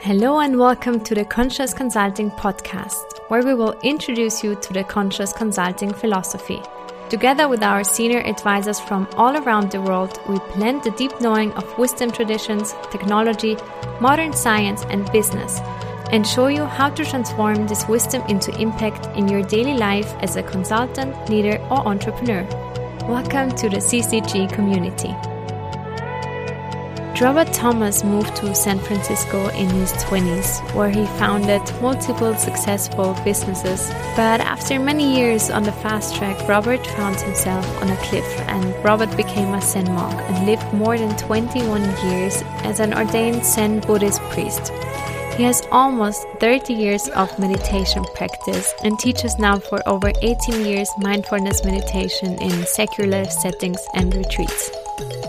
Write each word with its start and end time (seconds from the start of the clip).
Hello 0.00 0.38
and 0.38 0.56
welcome 0.56 1.00
to 1.00 1.12
the 1.12 1.24
Conscious 1.24 1.74
Consulting 1.74 2.30
Podcast, 2.30 3.18
where 3.26 3.42
we 3.42 3.52
will 3.52 3.72
introduce 3.82 4.44
you 4.44 4.54
to 4.54 4.72
the 4.72 4.84
conscious 4.84 5.32
consulting 5.32 5.92
philosophy. 5.92 6.62
Together 7.10 7.48
with 7.48 7.64
our 7.64 7.82
senior 7.82 8.20
advisors 8.20 8.78
from 8.78 9.08
all 9.16 9.36
around 9.36 9.72
the 9.72 9.82
world, 9.82 10.20
we 10.28 10.38
blend 10.54 10.84
the 10.84 10.92
deep 10.92 11.20
knowing 11.20 11.52
of 11.54 11.78
wisdom 11.78 12.12
traditions, 12.12 12.76
technology, 12.92 13.56
modern 14.00 14.32
science, 14.32 14.84
and 14.84 15.10
business, 15.10 15.58
and 16.12 16.24
show 16.24 16.46
you 16.46 16.64
how 16.64 16.88
to 16.90 17.04
transform 17.04 17.66
this 17.66 17.88
wisdom 17.88 18.22
into 18.28 18.56
impact 18.60 19.06
in 19.16 19.26
your 19.26 19.42
daily 19.42 19.74
life 19.74 20.14
as 20.20 20.36
a 20.36 20.44
consultant, 20.44 21.28
leader, 21.28 21.58
or 21.70 21.86
entrepreneur. 21.88 22.44
Welcome 23.08 23.50
to 23.56 23.68
the 23.68 23.78
CCG 23.78 24.52
community. 24.52 25.12
Robert 27.20 27.52
Thomas 27.52 28.04
moved 28.04 28.36
to 28.36 28.54
San 28.54 28.78
Francisco 28.78 29.48
in 29.48 29.68
his 29.70 29.90
20s, 29.94 30.72
where 30.72 30.88
he 30.88 31.04
founded 31.18 31.60
multiple 31.82 32.32
successful 32.36 33.16
businesses. 33.24 33.88
But 34.14 34.40
after 34.40 34.78
many 34.78 35.16
years 35.16 35.50
on 35.50 35.64
the 35.64 35.72
fast 35.72 36.14
track, 36.14 36.48
Robert 36.48 36.86
found 36.86 37.20
himself 37.20 37.66
on 37.82 37.90
a 37.90 37.96
cliff, 37.96 38.24
and 38.46 38.72
Robert 38.84 39.16
became 39.16 39.52
a 39.52 39.60
Zen 39.60 39.92
monk 39.92 40.14
and 40.30 40.46
lived 40.46 40.72
more 40.72 40.96
than 40.96 41.16
21 41.16 41.82
years 42.06 42.40
as 42.62 42.78
an 42.78 42.94
ordained 42.94 43.44
Zen 43.44 43.80
Buddhist 43.80 44.20
priest. 44.30 44.70
He 45.36 45.42
has 45.42 45.66
almost 45.72 46.24
30 46.38 46.72
years 46.72 47.08
of 47.08 47.36
meditation 47.36 48.04
practice 48.14 48.72
and 48.84 48.96
teaches 48.96 49.40
now 49.40 49.58
for 49.58 49.82
over 49.88 50.12
18 50.22 50.64
years 50.64 50.88
mindfulness 50.98 51.64
meditation 51.64 52.40
in 52.40 52.64
secular 52.64 53.24
settings 53.24 53.80
and 53.94 54.14
retreats. 54.14 54.70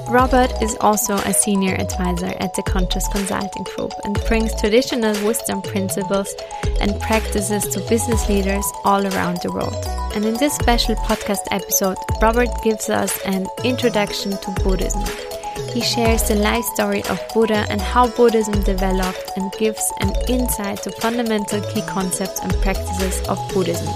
Robert 0.10 0.52
is 0.60 0.76
also 0.82 1.16
a 1.18 1.34
senior 1.34 1.76
advisor 1.76 2.34
at 2.40 2.56
the 2.56 2.64
Conscious 2.64 3.08
Consulting 3.10 3.64
Group 3.76 3.92
and 4.04 4.20
brings 4.28 4.60
traditional 4.60 5.14
wisdom 5.24 5.62
principles 5.62 6.34
and 6.82 7.00
practices 7.00 7.68
to 7.68 7.80
business 7.88 8.28
leaders 8.28 8.66
all 8.84 9.06
around 9.06 9.38
the 9.44 9.52
world. 9.52 9.86
And 10.16 10.26
in 10.26 10.34
this 10.38 10.56
special 10.56 10.96
podcast 10.96 11.46
episode, 11.52 11.98
Robert 12.22 12.50
gives 12.64 12.90
us 12.90 13.20
an 13.26 13.48
introduction 13.64 14.32
to 14.32 14.52
Buddhism. 14.64 15.04
He 15.74 15.82
shares 15.82 16.28
the 16.28 16.36
life 16.36 16.66
story 16.66 17.04
of 17.04 17.22
Buddha 17.34 17.68
and 17.70 17.80
how 17.80 18.08
Buddhism 18.08 18.64
developed 18.64 19.32
and 19.36 19.52
gives 19.60 19.94
an 20.00 20.12
insight 20.28 20.82
to 20.84 20.92
fundamental 20.94 21.62
key 21.72 21.84
concepts 21.84 22.40
and 22.40 22.52
practices 22.64 23.28
of 23.28 23.38
Buddhism. 23.54 23.94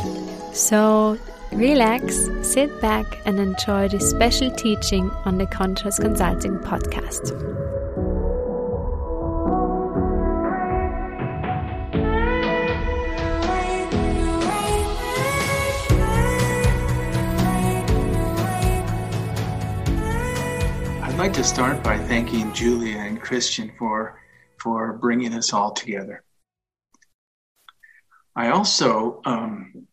So, 0.54 1.18
Relax, 1.56 2.30
sit 2.42 2.82
back, 2.82 3.06
and 3.26 3.40
enjoy 3.40 3.88
this 3.88 4.10
special 4.10 4.50
teaching 4.50 5.12
on 5.24 5.38
the 5.38 5.46
Conscious 5.46 6.00
Consulting 6.00 6.58
podcast. 6.58 7.32
I'd 21.04 21.18
like 21.20 21.34
to 21.34 21.44
start 21.44 21.84
by 21.84 22.00
thanking 22.00 22.52
Julia 22.54 22.98
and 22.98 23.22
Christian 23.22 23.72
for, 23.78 24.20
for 24.60 24.94
bringing 24.94 25.36
us 25.36 25.54
all 25.54 25.72
together. 25.72 26.24
I 28.36 28.50
also 28.50 29.22
um, 29.26 29.88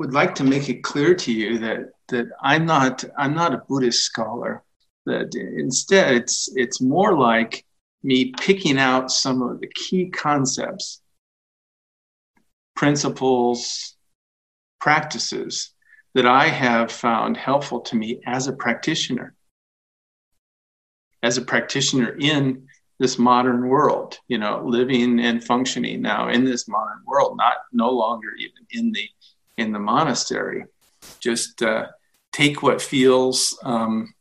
would 0.00 0.14
like 0.14 0.34
to 0.34 0.44
make 0.44 0.70
it 0.70 0.82
clear 0.82 1.14
to 1.14 1.30
you 1.30 1.58
that 1.58 1.90
that 2.08 2.26
I'm 2.40 2.64
not 2.64 3.04
I'm 3.18 3.34
not 3.34 3.52
a 3.52 3.62
Buddhist 3.68 4.02
scholar. 4.02 4.62
That 5.04 5.34
instead 5.34 6.14
it's 6.14 6.48
it's 6.56 6.80
more 6.80 7.18
like 7.18 7.66
me 8.02 8.32
picking 8.32 8.78
out 8.78 9.10
some 9.10 9.42
of 9.42 9.60
the 9.60 9.66
key 9.66 10.08
concepts, 10.08 11.02
principles, 12.74 13.94
practices 14.80 15.74
that 16.14 16.24
I 16.24 16.48
have 16.48 16.90
found 16.90 17.36
helpful 17.36 17.80
to 17.80 17.96
me 17.96 18.22
as 18.26 18.46
a 18.46 18.54
practitioner. 18.54 19.34
As 21.22 21.36
a 21.36 21.42
practitioner 21.42 22.16
in 22.18 22.66
this 22.98 23.18
modern 23.18 23.68
world, 23.68 24.18
you 24.28 24.38
know, 24.38 24.62
living 24.64 25.20
and 25.20 25.44
functioning 25.44 26.00
now 26.00 26.30
in 26.30 26.46
this 26.46 26.66
modern 26.68 27.02
world, 27.06 27.36
not 27.36 27.56
no 27.70 27.90
longer 27.90 28.30
even 28.38 28.64
in 28.70 28.92
the 28.92 29.06
in 29.60 29.72
the 29.72 29.78
monastery. 29.78 30.64
Just 31.20 31.62
uh, 31.62 31.86
take 32.32 32.62
what 32.62 32.80
feels 32.80 33.56
um, 33.62 34.14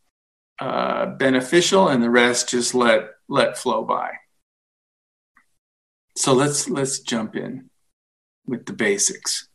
uh, 0.60 1.08
beneficial, 1.18 1.88
and 1.88 2.04
the 2.04 2.10
rest 2.10 2.50
just 2.50 2.76
let 2.76 3.02
let 3.28 3.58
flow 3.58 3.84
by. 3.84 4.12
So 6.18 6.34
let's 6.34 6.70
let's 6.70 7.00
jump 7.00 7.36
in 7.36 7.70
with 8.46 8.66
the 8.66 8.74
basics. 8.74 9.48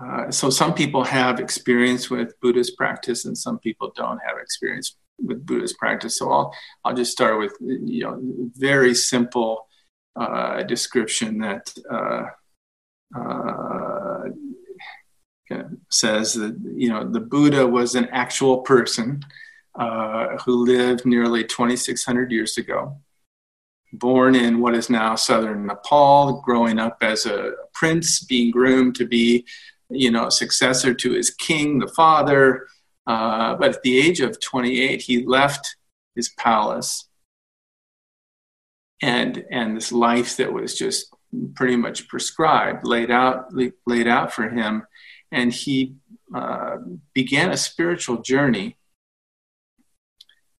Uh, 0.00 0.30
so 0.30 0.50
some 0.50 0.74
people 0.74 1.04
have 1.04 1.40
experience 1.40 2.10
with 2.10 2.38
Buddhist 2.40 2.76
practice, 2.76 3.24
and 3.24 3.36
some 3.36 3.58
people 3.58 3.92
don't 3.96 4.20
have 4.26 4.38
experience 4.40 4.96
with 5.18 5.44
Buddhist 5.44 5.76
practice. 5.78 6.18
So 6.18 6.30
I'll 6.30 6.54
I'll 6.84 6.94
just 6.94 7.12
start 7.12 7.38
with 7.38 7.54
you 7.60 8.04
know 8.04 8.20
very 8.54 8.94
simple 8.94 9.66
uh, 10.14 10.62
description 10.62 11.38
that 11.38 11.72
uh, 11.90 12.24
uh, 13.14 13.91
says 15.90 16.34
that 16.34 16.56
you 16.74 16.88
know 16.88 17.08
the 17.08 17.20
Buddha 17.20 17.66
was 17.66 17.94
an 17.94 18.08
actual 18.12 18.58
person 18.58 19.22
uh, 19.74 20.36
who 20.38 20.64
lived 20.64 21.06
nearly 21.06 21.44
2,600 21.44 22.30
years 22.30 22.58
ago, 22.58 22.96
born 23.92 24.34
in 24.34 24.60
what 24.60 24.74
is 24.74 24.90
now 24.90 25.14
southern 25.14 25.66
Nepal, 25.66 26.40
growing 26.42 26.78
up 26.78 26.98
as 27.00 27.26
a 27.26 27.52
prince, 27.72 28.20
being 28.24 28.50
groomed 28.50 28.94
to 28.96 29.06
be 29.06 29.44
you 29.88 30.10
know 30.10 30.28
successor 30.28 30.94
to 30.94 31.12
his 31.12 31.30
king, 31.30 31.78
the 31.78 31.88
father. 31.88 32.66
Uh, 33.06 33.56
but 33.56 33.74
at 33.74 33.82
the 33.82 33.98
age 33.98 34.20
of 34.20 34.38
28, 34.38 35.02
he 35.02 35.26
left 35.26 35.76
his 36.14 36.28
palace 36.38 37.08
and 39.02 39.44
and 39.50 39.76
this 39.76 39.92
life 39.92 40.36
that 40.36 40.52
was 40.52 40.78
just 40.78 41.12
pretty 41.54 41.76
much 41.76 42.08
prescribed, 42.08 42.86
laid 42.86 43.10
out 43.10 43.52
laid 43.86 44.06
out 44.06 44.32
for 44.32 44.48
him, 44.48 44.86
and 45.32 45.52
he 45.52 45.96
uh, 46.34 46.76
began 47.14 47.50
a 47.50 47.56
spiritual 47.56 48.22
journey 48.22 48.76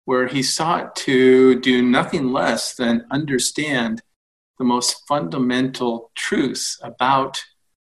where 0.04 0.26
he 0.26 0.42
sought 0.42 0.96
to 0.96 1.60
do 1.60 1.82
nothing 1.82 2.32
less 2.32 2.74
than 2.74 3.06
understand 3.10 4.02
the 4.58 4.64
most 4.64 5.06
fundamental 5.06 6.10
truths 6.16 6.78
about 6.82 7.40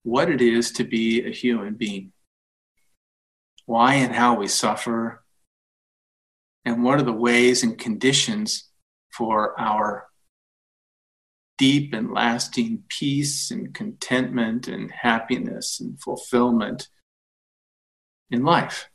what 0.04 0.30
it 0.30 0.42
is 0.42 0.72
to 0.72 0.84
be 0.84 1.24
a 1.24 1.30
human 1.30 1.76
being, 1.76 2.12
why 3.66 3.94
and 3.94 4.14
how 4.14 4.36
we 4.36 4.48
suffer, 4.48 5.24
and 6.66 6.84
what 6.84 7.00
are 7.00 7.04
the 7.04 7.14
ways 7.14 7.64
and 7.64 7.78
conditions 7.78 8.70
for 9.16 9.60
our 9.60 10.08
deep 11.62 11.94
and 11.94 12.12
lasting 12.12 12.84
peace 12.90 13.52
and 13.52 13.72
contentment 13.76 14.68
and 14.68 14.90
happiness 14.90 15.80
and 15.80 16.02
fulfillment 16.02 16.88
in 18.32 18.44
life. 18.44 18.90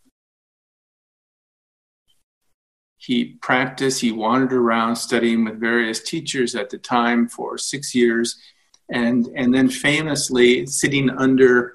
He 2.96 3.36
practiced, 3.40 4.00
he 4.00 4.10
wandered 4.10 4.52
around 4.52 4.96
studying 4.96 5.44
with 5.44 5.60
various 5.60 6.02
teachers 6.02 6.56
at 6.56 6.70
the 6.70 6.78
time 6.78 7.28
for 7.28 7.56
six 7.56 7.94
years, 7.94 8.36
and, 8.90 9.28
and 9.36 9.54
then 9.54 9.68
famously 9.68 10.66
sitting 10.66 11.08
under 11.08 11.72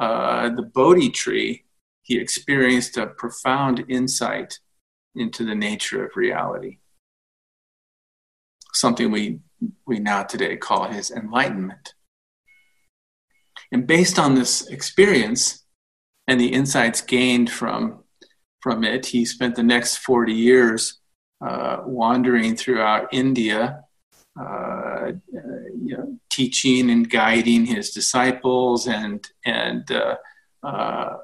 uh, 0.00 0.48
the 0.48 0.62
Bodhi 0.62 1.10
tree, 1.10 1.64
he 2.00 2.16
experienced 2.18 2.96
a 2.96 3.08
profound 3.08 3.84
insight 3.90 4.58
into 5.14 5.44
the 5.44 5.54
nature 5.54 6.02
of 6.02 6.16
reality. 6.16 6.78
Something 8.72 9.10
we 9.10 9.40
we 9.86 9.98
now 9.98 10.22
today 10.22 10.56
call 10.56 10.84
his 10.84 11.10
enlightenment. 11.10 11.94
And 13.72 13.86
based 13.86 14.18
on 14.18 14.34
this 14.34 14.66
experience 14.68 15.64
and 16.26 16.40
the 16.40 16.52
insights 16.52 17.00
gained 17.00 17.50
from, 17.50 18.04
from 18.60 18.84
it, 18.84 19.06
he 19.06 19.24
spent 19.24 19.56
the 19.56 19.62
next 19.62 19.98
40 19.98 20.32
years 20.32 21.00
uh, 21.40 21.82
wandering 21.86 22.56
throughout 22.56 23.08
India, 23.12 23.84
uh, 24.38 24.42
uh, 24.42 25.12
you 25.80 25.96
know, 25.96 26.18
teaching 26.30 26.90
and 26.90 27.08
guiding 27.08 27.64
his 27.66 27.90
disciples 27.90 28.86
and, 28.86 29.26
and 29.44 29.90
uh, 29.90 30.16
uh, 30.62 31.16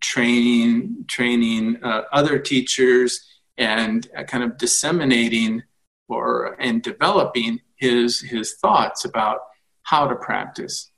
training, 0.00 1.04
training 1.08 1.78
uh, 1.82 2.02
other 2.12 2.38
teachers 2.38 3.20
and 3.58 4.08
kind 4.26 4.42
of 4.42 4.56
disseminating 4.56 5.62
or 6.12 6.60
and 6.60 6.82
developing 6.82 7.60
his 7.76 8.20
his 8.20 8.54
thoughts 8.54 9.04
about 9.04 9.40
how 9.82 10.06
to 10.06 10.14
practice. 10.14 10.90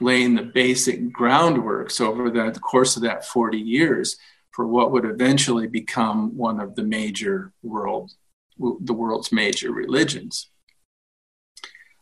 Laying 0.00 0.34
the 0.34 0.42
basic 0.42 1.14
groundworks 1.14 2.00
over 2.00 2.28
the 2.30 2.58
course 2.60 2.96
of 2.96 3.02
that 3.02 3.24
40 3.24 3.58
years 3.58 4.16
for 4.52 4.66
what 4.66 4.90
would 4.92 5.04
eventually 5.04 5.66
become 5.66 6.36
one 6.36 6.60
of 6.60 6.74
the 6.74 6.82
major 6.82 7.52
world, 7.62 8.12
the 8.58 8.92
world's 8.92 9.32
major 9.32 9.72
religions. 9.72 10.50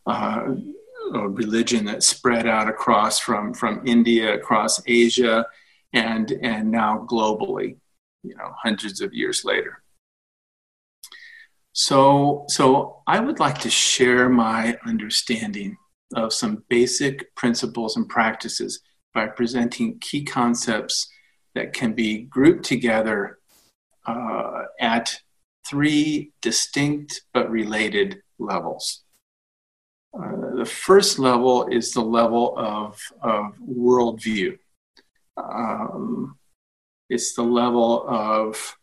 Uh, 0.05 0.55
a 1.13 1.27
religion 1.27 1.85
that 1.85 2.03
spread 2.03 2.47
out 2.47 2.67
across 2.67 3.19
from, 3.19 3.53
from 3.53 3.85
India, 3.85 4.33
across 4.33 4.81
Asia, 4.85 5.45
and, 5.93 6.31
and 6.41 6.71
now 6.71 7.05
globally, 7.09 7.77
you 8.23 8.35
know, 8.35 8.53
hundreds 8.61 9.01
of 9.01 9.13
years 9.13 9.43
later. 9.43 9.81
So, 11.73 12.45
so 12.49 13.01
I 13.07 13.19
would 13.19 13.39
like 13.39 13.59
to 13.59 13.69
share 13.69 14.27
my 14.29 14.77
understanding 14.85 15.77
of 16.15 16.33
some 16.33 16.63
basic 16.69 17.33
principles 17.35 17.95
and 17.95 18.07
practices 18.09 18.81
by 19.13 19.27
presenting 19.27 19.99
key 19.99 20.23
concepts 20.23 21.09
that 21.55 21.73
can 21.73 21.93
be 21.93 22.23
grouped 22.23 22.65
together 22.65 23.39
uh, 24.05 24.63
at 24.79 25.15
three 25.67 26.31
distinct 26.41 27.21
but 27.33 27.49
related 27.49 28.21
levels. 28.39 29.03
Uh, 30.13 30.55
the 30.57 30.65
first 30.65 31.19
level 31.19 31.67
is 31.67 31.93
the 31.93 32.01
level 32.01 32.53
of, 32.57 32.99
of 33.21 33.53
worldview. 33.59 34.57
Um, 35.37 36.37
it's 37.11 37.33
the 37.33 37.43
level 37.43 38.05
of, 38.07 38.77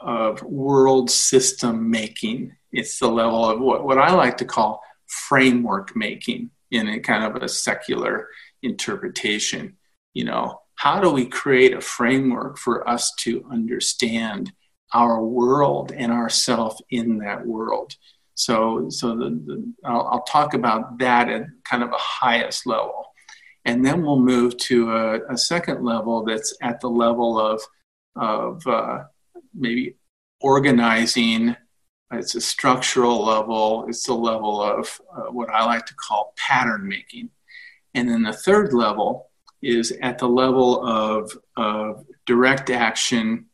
of 0.00 0.42
world 0.42 1.10
system 1.10 1.90
making. 1.90 2.56
It's 2.72 2.98
the 2.98 3.08
level 3.08 3.44
of 3.44 3.60
what, 3.60 3.84
what 3.84 3.98
I 3.98 4.12
like 4.12 4.38
to 4.38 4.46
call 4.46 4.82
framework 5.06 5.94
making 5.94 6.50
in 6.70 6.88
a 6.88 6.98
kind 6.98 7.24
of 7.24 7.42
a 7.42 7.48
secular 7.48 8.28
interpretation. 8.62 9.76
You 10.14 10.24
know, 10.24 10.60
how 10.76 10.98
do 10.98 11.10
we 11.10 11.26
create 11.26 11.74
a 11.74 11.82
framework 11.82 12.56
for 12.56 12.88
us 12.88 13.12
to 13.20 13.44
understand 13.50 14.50
our 14.94 15.22
world 15.22 15.92
and 15.92 16.10
ourself 16.10 16.78
in 16.88 17.18
that 17.18 17.46
world? 17.46 17.94
So, 18.32 18.88
so 18.88 19.14
the, 19.14 19.30
the 19.44 19.72
I'll, 19.84 20.08
I'll, 20.10 20.22
talk 20.22 20.54
about 20.54 20.98
that 21.00 21.28
at 21.28 21.42
kind 21.64 21.82
of 21.82 21.90
a 21.90 21.98
highest 21.98 22.66
level. 22.66 23.07
And 23.68 23.84
then 23.84 24.02
we'll 24.02 24.18
move 24.18 24.56
to 24.56 24.90
a, 24.90 25.34
a 25.34 25.36
second 25.36 25.84
level 25.84 26.24
that's 26.24 26.56
at 26.62 26.80
the 26.80 26.88
level 26.88 27.38
of, 27.38 27.60
of 28.16 28.66
uh, 28.66 29.04
maybe 29.54 29.96
organizing. 30.40 31.54
It's 32.10 32.34
a 32.34 32.40
structural 32.40 33.22
level, 33.22 33.84
it's 33.86 34.06
the 34.06 34.14
level 34.14 34.62
of 34.62 34.98
uh, 35.14 35.30
what 35.32 35.50
I 35.50 35.66
like 35.66 35.84
to 35.84 35.94
call 35.94 36.32
pattern 36.38 36.88
making. 36.88 37.28
And 37.92 38.08
then 38.08 38.22
the 38.22 38.32
third 38.32 38.72
level 38.72 39.28
is 39.60 39.92
at 40.00 40.16
the 40.16 40.28
level 40.28 40.82
of, 40.86 41.30
of 41.58 42.06
direct 42.24 42.70
action, 42.70 43.48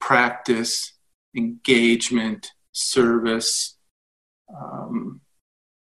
practice, 0.00 0.94
engagement, 1.36 2.52
service, 2.72 3.76
um, 4.48 5.20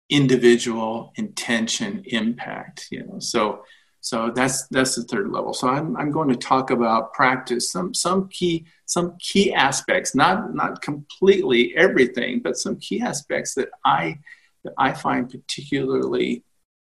individual 0.09 1.13
intention 1.17 2.03
impact 2.07 2.87
you 2.91 3.05
know 3.07 3.19
so 3.19 3.65
so 4.01 4.31
that's 4.31 4.69
that's 4.69 4.95
the 4.95 5.03
third 5.03 5.33
level. 5.33 5.53
So 5.53 5.69
i'm, 5.69 5.97
I'm 5.97 6.13
going 6.13 6.29
to 6.29 6.37
talk 6.37 6.71
about 6.71 7.13
practice 7.13 7.73
some 7.73 7.93
some 7.93 8.29
key 8.29 8.67
some 8.85 9.17
key 9.19 9.53
aspects 9.53 10.15
not 10.15 10.55
not 10.55 10.81
completely 10.81 11.75
everything 11.77 12.41
but 12.41 12.57
some 12.57 12.77
key 12.77 13.01
aspects 13.01 13.55
that 13.55 13.71
i 13.85 14.19
that 14.63 14.75
i 14.79 14.93
find 14.93 15.29
particularly 15.29 16.45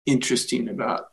interesting 0.08 0.68
about 0.68 1.08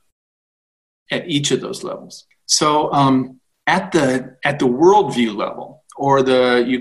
at 1.12 1.28
each 1.30 1.52
of 1.52 1.62
those 1.62 1.84
levels. 1.84 2.26
So 2.46 2.92
um, 2.92 3.40
at 3.68 3.92
the 3.92 4.38
at 4.44 4.60
the 4.60 4.68
worldview 4.68 5.36
level 5.36 5.75
or 5.96 6.22
the 6.22 6.64
you 6.68 6.80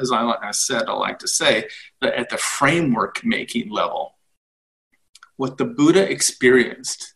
as 0.00 0.12
I, 0.12 0.22
I 0.42 0.50
said 0.52 0.84
I 0.88 0.92
like 0.92 1.18
to 1.20 1.28
say 1.28 1.68
the, 2.00 2.16
at 2.18 2.30
the 2.30 2.38
framework 2.38 3.24
making 3.24 3.70
level 3.70 4.16
what 5.36 5.58
the 5.58 5.64
Buddha 5.64 6.10
experienced 6.10 7.14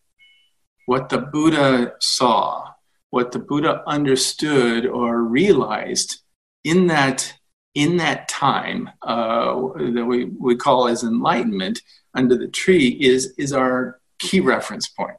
what 0.87 1.09
the 1.09 1.19
Buddha 1.19 1.95
saw 2.00 2.73
what 3.11 3.33
the 3.33 3.39
Buddha 3.39 3.83
understood 3.87 4.87
or 4.87 5.23
realized 5.23 6.21
in 6.65 6.89
that 6.89 7.35
in 7.75 7.97
that 7.99 8.29
time 8.29 8.91
uh, 9.03 9.55
that 9.95 10.05
we, 10.05 10.25
we 10.25 10.56
call 10.56 10.89
as 10.89 11.05
enlightenment 11.05 11.81
under 12.15 12.37
the 12.37 12.49
tree 12.49 12.89
is 12.89 13.35
is 13.39 13.53
our 13.53 14.00
key 14.19 14.41
reference 14.41 14.89
point. 14.89 15.17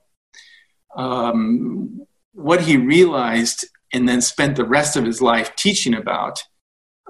Um, 0.96 2.06
what 2.34 2.62
he 2.62 2.78
realized 2.78 3.66
and 3.94 4.08
then 4.08 4.22
spent 4.22 4.56
the 4.56 4.66
rest 4.66 4.96
of 4.96 5.06
his 5.06 5.22
life 5.22 5.56
teaching 5.56 5.94
about 5.94 6.44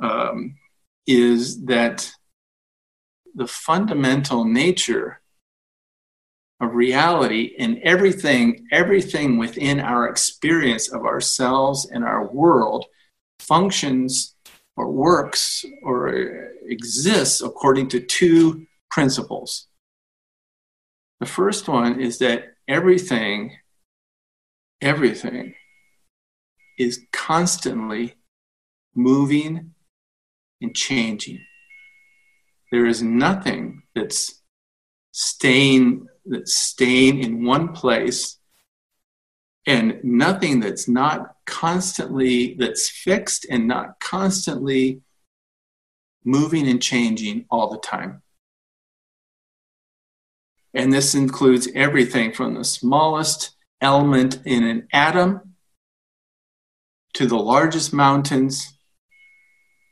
um, 0.01 0.55
is 1.07 1.65
that 1.65 2.11
the 3.35 3.47
fundamental 3.47 4.45
nature 4.45 5.21
of 6.61 6.73
reality 6.73 7.55
and 7.57 7.79
everything 7.83 8.67
everything 8.71 9.37
within 9.37 9.79
our 9.79 10.07
experience 10.07 10.91
of 10.91 11.05
ourselves 11.05 11.89
and 11.89 12.03
our 12.03 12.27
world 12.27 12.85
functions 13.39 14.35
or 14.75 14.91
works 14.91 15.63
or 15.83 16.09
exists 16.63 17.41
according 17.41 17.87
to 17.89 17.99
two 17.99 18.65
principles. 18.91 19.67
The 21.19 21.25
first 21.25 21.67
one 21.67 21.99
is 21.99 22.19
that 22.19 22.53
everything 22.67 23.57
everything 24.81 25.55
is 26.79 27.05
constantly 27.11 28.15
moving 28.95 29.75
and 30.61 30.75
changing. 30.75 31.39
There 32.71 32.85
is 32.85 33.03
nothing 33.03 33.83
that's 33.93 34.41
staying 35.11 36.07
that's 36.25 36.55
staying 36.55 37.23
in 37.23 37.43
one 37.43 37.73
place 37.73 38.37
and 39.65 39.99
nothing 40.03 40.59
that's 40.59 40.87
not 40.87 41.35
constantly 41.45 42.55
that's 42.55 42.89
fixed 42.89 43.45
and 43.49 43.67
not 43.67 43.99
constantly 43.99 45.01
moving 46.23 46.67
and 46.67 46.81
changing 46.81 47.45
all 47.49 47.69
the 47.69 47.79
time. 47.79 48.21
And 50.73 50.93
this 50.93 51.15
includes 51.15 51.67
everything 51.73 52.31
from 52.31 52.53
the 52.53 52.63
smallest 52.63 53.51
element 53.81 54.39
in 54.45 54.63
an 54.63 54.87
atom 54.93 55.48
to 57.13 57.25
the 57.25 57.37
largest 57.37 57.93
mountains, 57.93 58.77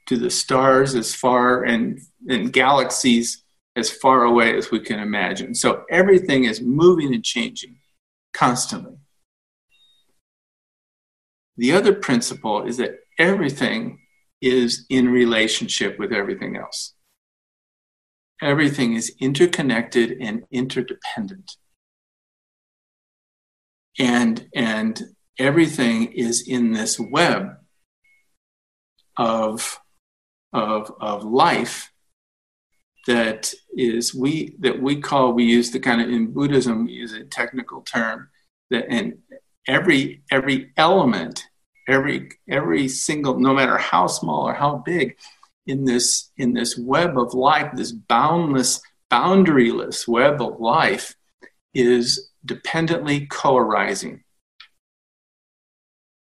to 0.07 0.17
the 0.17 0.29
stars 0.29 0.95
as 0.95 1.13
far 1.13 1.63
and, 1.63 1.99
and 2.29 2.53
galaxies 2.53 3.43
as 3.75 3.91
far 3.91 4.23
away 4.23 4.57
as 4.57 4.71
we 4.71 4.79
can 4.79 4.99
imagine. 4.99 5.53
So 5.53 5.83
everything 5.89 6.45
is 6.45 6.61
moving 6.61 7.13
and 7.13 7.23
changing 7.23 7.77
constantly. 8.33 8.97
The 11.57 11.73
other 11.73 11.93
principle 11.93 12.65
is 12.65 12.77
that 12.77 12.99
everything 13.17 13.99
is 14.41 14.85
in 14.89 15.09
relationship 15.09 15.97
with 15.97 16.11
everything 16.11 16.55
else. 16.55 16.93
Everything 18.41 18.93
is 18.93 19.15
interconnected 19.19 20.17
and 20.21 20.43
interdependent. 20.51 21.57
And, 23.99 24.47
and 24.55 25.01
everything 25.39 26.11
is 26.13 26.47
in 26.47 26.71
this 26.71 26.99
web 26.99 27.57
of, 29.17 29.79
of, 30.53 30.91
of 30.99 31.23
life 31.23 31.91
that 33.07 33.53
is 33.75 34.13
we 34.13 34.55
that 34.59 34.81
we 34.81 34.99
call 34.99 35.33
we 35.33 35.45
use 35.45 35.71
the 35.71 35.79
kind 35.79 36.01
of 36.01 36.09
in 36.09 36.31
buddhism 36.31 36.85
we 36.85 36.91
use 36.91 37.13
a 37.13 37.23
technical 37.23 37.81
term 37.81 38.29
that 38.69 38.85
and 38.89 39.17
every 39.65 40.21
every 40.29 40.71
element 40.77 41.45
every 41.87 42.29
every 42.49 42.87
single 42.87 43.39
no 43.39 43.53
matter 43.53 43.77
how 43.77 44.07
small 44.07 44.47
or 44.47 44.53
how 44.53 44.75
big 44.85 45.17
in 45.65 45.85
this 45.85 46.31
in 46.37 46.53
this 46.53 46.77
web 46.77 47.17
of 47.17 47.33
life 47.33 47.71
this 47.75 47.93
boundless 47.93 48.81
boundaryless 49.09 50.05
web 50.07 50.41
of 50.41 50.59
life 50.59 51.15
is 51.73 52.29
dependently 52.45 53.25
co-arising 53.27 54.21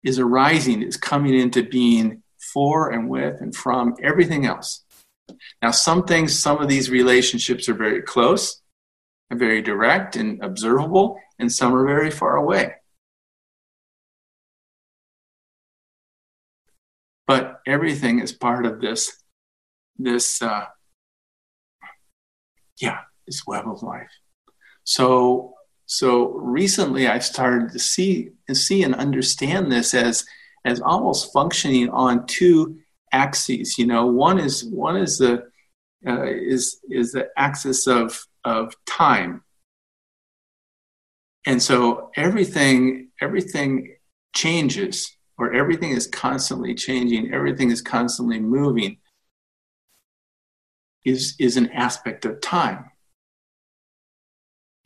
is 0.03 0.19
arising, 0.19 0.83
is 0.83 0.97
coming 0.97 1.35
into 1.39 1.63
being 1.63 2.23
for 2.53 2.91
and 2.91 3.09
with 3.09 3.41
and 3.41 3.55
from 3.55 3.95
everything 4.03 4.47
else. 4.47 4.85
Now, 5.61 5.73
some 5.73 6.05
things, 6.05 6.39
some 6.39 6.59
of 6.59 6.69
these 6.69 6.91
relationships 6.91 7.69
are 7.69 7.75
very 7.75 8.03
close 8.03 8.63
and 9.31 9.39
very 9.39 9.61
direct 9.61 10.17
and 10.17 10.43
observable, 10.43 11.19
and 11.39 11.53
some 11.53 11.75
are 11.75 11.87
very 11.87 12.11
far 12.11 12.37
away. 12.37 12.75
But 17.27 17.61
everything 17.67 18.21
is 18.21 18.33
part 18.33 18.65
of 18.65 18.81
this, 18.81 19.23
this, 19.99 20.41
uh, 20.41 20.65
yeah, 22.81 23.01
this 23.27 23.47
web 23.47 23.69
of 23.69 23.83
life. 23.83 24.11
So 24.85 25.58
so 25.91 26.33
recently, 26.33 27.09
I've 27.09 27.25
started 27.25 27.73
to 27.73 27.79
see 27.79 28.33
see 28.53 28.83
and 28.83 28.95
understand 28.95 29.73
this 29.73 29.95
as 29.95 30.27
as 30.67 30.83
almost 30.83 31.33
functioning 31.33 31.89
on 31.89 32.27
two 32.27 32.79
axes. 33.11 33.79
You 33.79 33.87
know, 33.87 34.05
one 34.05 34.39
is 34.39 34.63
one 34.67 34.99
is 34.99 35.17
the 35.17 35.51
uh, 36.07 36.25
is 36.25 36.81
is 36.91 37.13
the 37.13 37.29
axis 37.39 37.87
of 37.87 38.23
of 38.45 38.75
time, 38.85 39.43
and 41.47 41.63
so 41.63 42.11
everything 42.17 43.09
everything 43.23 43.97
changes, 44.37 45.17
or 45.39 45.55
everything 45.55 45.93
is 45.93 46.07
constantly 46.07 46.75
changing. 46.75 47.33
Everything 47.33 47.71
is 47.71 47.81
constantly 47.81 48.41
moving. 48.41 48.99
Is 51.07 51.35
is 51.39 51.57
an 51.57 51.71
aspect 51.71 52.27
of 52.27 52.43
time, 52.43 52.91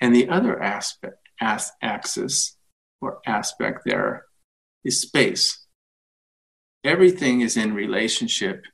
and 0.03 0.15
the 0.15 0.29
other 0.29 0.63
aspect 0.63 1.17
as, 1.41 1.73
axis 1.81 2.59
or 3.01 3.21
aspect 3.27 3.81
there 3.87 4.27
is 4.85 5.01
space 5.01 5.63
everything 6.85 7.41
is 7.41 7.57
in 7.57 7.75
relationship 7.75 8.65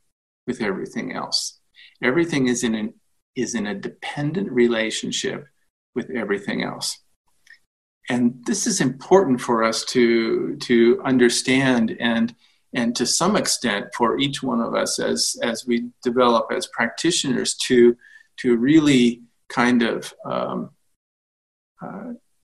with 0.47 0.61
everything 0.63 1.13
else. 1.13 1.61
Everything 2.03 2.49
is 2.49 2.65
in 2.65 2.75
an, 2.75 2.95
is 3.37 3.55
in 3.55 3.67
a 3.67 3.75
dependent 3.75 4.51
relationship 4.51 5.47
with 5.95 6.11
everything 6.11 6.63
else. 6.63 6.99
And 8.11 8.43
this 8.47 8.67
is 8.67 8.81
important 8.81 9.41
for 9.41 9.63
us 9.63 9.85
to, 9.87 10.57
to 10.57 11.03
understand 11.05 11.97
and, 12.01 12.35
and 12.73 12.97
to 12.97 13.05
some 13.05 13.37
extent 13.37 13.87
for 13.95 14.19
each 14.19 14.43
one 14.43 14.61
of 14.61 14.75
us 14.75 14.99
as, 14.99 15.37
as 15.43 15.67
we 15.67 15.91
develop 16.03 16.51
as 16.51 16.67
practitioners 16.69 17.55
to, 17.67 17.97
to 18.39 18.57
really 18.57 19.23
kind 19.51 19.83
of 19.83 20.13
um, 20.25 20.71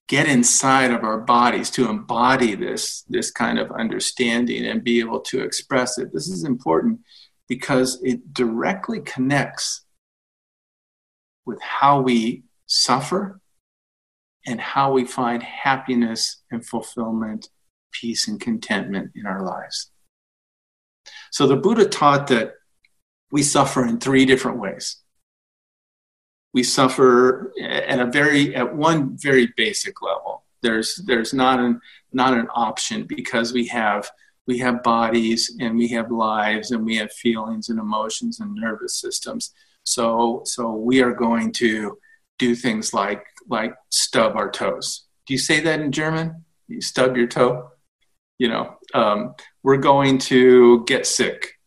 get 0.08 0.28
inside 0.28 0.90
of 0.90 1.02
our 1.02 1.18
bodies 1.18 1.70
to 1.70 1.88
embody 1.88 2.54
this 2.54 3.02
this 3.08 3.30
kind 3.30 3.58
of 3.58 3.70
understanding 3.72 4.66
and 4.66 4.84
be 4.84 5.00
able 5.00 5.20
to 5.20 5.42
express 5.42 5.98
it. 5.98 6.12
This 6.12 6.28
is 6.28 6.44
important 6.44 7.00
because 7.48 8.02
it 8.02 8.32
directly 8.32 9.00
connects 9.00 9.84
with 11.46 11.60
how 11.60 12.00
we 12.00 12.44
suffer 12.66 13.40
and 14.46 14.60
how 14.60 14.92
we 14.92 15.04
find 15.04 15.42
happiness 15.42 16.42
and 16.50 16.64
fulfillment 16.66 17.48
peace 17.92 18.28
and 18.28 18.40
contentment 18.40 19.12
in 19.14 19.24
our 19.24 19.42
lives. 19.42 19.90
So 21.30 21.46
the 21.46 21.56
buddha 21.56 21.86
taught 21.86 22.26
that 22.28 22.54
we 23.30 23.42
suffer 23.42 23.86
in 23.86 23.98
three 23.98 24.24
different 24.24 24.58
ways 24.58 25.03
we 26.54 26.62
suffer 26.62 27.52
at 27.60 27.98
a 27.98 28.06
very 28.06 28.54
at 28.54 28.74
one 28.74 29.18
very 29.18 29.52
basic 29.56 30.00
level. 30.00 30.44
There's 30.62 31.02
there's 31.04 31.34
not 31.34 31.58
an 31.58 31.80
not 32.12 32.32
an 32.32 32.46
option 32.54 33.04
because 33.04 33.52
we 33.52 33.66
have 33.66 34.08
we 34.46 34.58
have 34.58 34.82
bodies 34.82 35.56
and 35.60 35.76
we 35.76 35.88
have 35.88 36.10
lives 36.10 36.70
and 36.70 36.84
we 36.86 36.96
have 36.96 37.12
feelings 37.12 37.68
and 37.68 37.78
emotions 37.78 38.40
and 38.40 38.54
nervous 38.54 38.98
systems. 38.98 39.52
So 39.82 40.42
so 40.46 40.72
we 40.72 41.02
are 41.02 41.12
going 41.12 41.52
to 41.54 41.98
do 42.38 42.54
things 42.54 42.94
like 42.94 43.24
like 43.48 43.74
stub 43.90 44.36
our 44.36 44.50
toes. 44.50 45.06
Do 45.26 45.34
you 45.34 45.38
say 45.38 45.60
that 45.60 45.80
in 45.80 45.90
german? 45.90 46.44
You 46.68 46.80
stub 46.80 47.16
your 47.16 47.26
toe? 47.26 47.70
You 48.38 48.48
know 48.48 48.76
um, 48.94 49.34
we're 49.64 49.78
going 49.92 50.18
to 50.30 50.84
get 50.84 51.04
sick. 51.04 51.58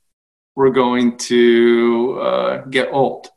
We're 0.56 0.72
going 0.72 1.17
to 1.17 2.20
uh, 2.22 2.58
get 2.65 2.88
old 2.91 3.27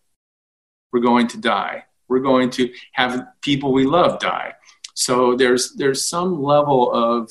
we're 0.93 1.01
going 1.01 1.27
to 1.29 1.39
die. 1.39 1.85
We're 2.09 2.21
going 2.21 2.51
to 2.51 2.73
have 2.93 3.27
people 3.43 3.73
we 3.73 3.85
love 3.85 4.19
die. 4.19 4.55
So 4.95 5.37
there's 5.37 5.75
there's 5.75 6.09
some 6.09 6.43
level 6.43 6.93
of 6.93 7.31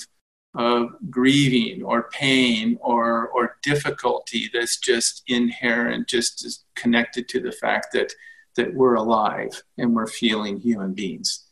of 0.55 0.89
grieving 1.09 1.83
or 1.83 2.09
pain 2.09 2.77
or 2.81 3.27
or 3.29 3.57
difficulty 3.61 4.49
that's 4.53 4.79
just 4.79 5.23
inherent, 5.27 6.07
just 6.07 6.45
is 6.45 6.65
connected 6.75 7.27
to 7.29 7.39
the 7.39 7.51
fact 7.51 7.87
that 7.93 8.11
that 8.55 8.73
we're 8.73 8.95
alive 8.95 9.61
and 9.77 9.93
we're 9.93 10.07
feeling 10.07 10.57
human 10.57 10.93
beings. 10.93 11.45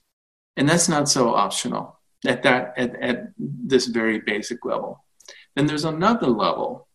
And 0.56 0.68
that's 0.68 0.90
not 0.90 1.08
so 1.08 1.34
optional 1.34 2.00
at 2.26 2.44
that 2.44 2.74
at, 2.78 2.96
at 3.02 3.34
this 3.38 3.88
very 3.88 4.20
basic 4.20 4.66
level. 4.66 5.04
Then 5.56 5.68
there's 5.68 5.86
another 5.86 6.28
level 6.28 6.88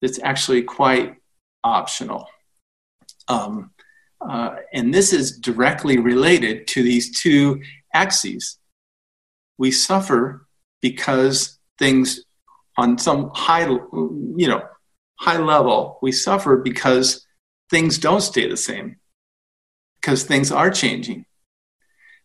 that's 0.00 0.20
actually 0.22 0.62
quite 0.62 1.16
optional. 1.64 2.28
Um, 3.28 3.70
uh, 4.20 4.56
and 4.72 4.92
this 4.92 5.12
is 5.12 5.38
directly 5.38 5.98
related 5.98 6.66
to 6.68 6.82
these 6.82 7.18
two 7.20 7.62
axes. 7.94 8.58
We 9.58 9.70
suffer 9.70 10.46
because 10.80 11.58
things 11.78 12.24
on 12.76 12.98
some 12.98 13.30
high, 13.34 13.66
you 13.66 14.48
know, 14.48 14.62
high 15.16 15.38
level, 15.38 15.98
we 16.02 16.12
suffer 16.12 16.56
because 16.56 17.26
things 17.68 17.98
don't 17.98 18.22
stay 18.22 18.48
the 18.48 18.56
same, 18.56 18.96
because 20.00 20.24
things 20.24 20.50
are 20.50 20.70
changing, 20.70 21.26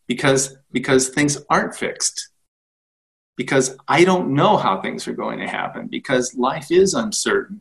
because, 0.06 0.56
because 0.72 1.10
things 1.10 1.38
aren't 1.50 1.74
fixed, 1.74 2.30
because 3.36 3.76
I 3.86 4.04
don't 4.04 4.34
know 4.34 4.56
how 4.56 4.80
things 4.80 5.06
are 5.06 5.12
going 5.12 5.40
to 5.40 5.48
happen, 5.48 5.88
because 5.88 6.34
life 6.34 6.70
is 6.70 6.94
uncertain. 6.94 7.60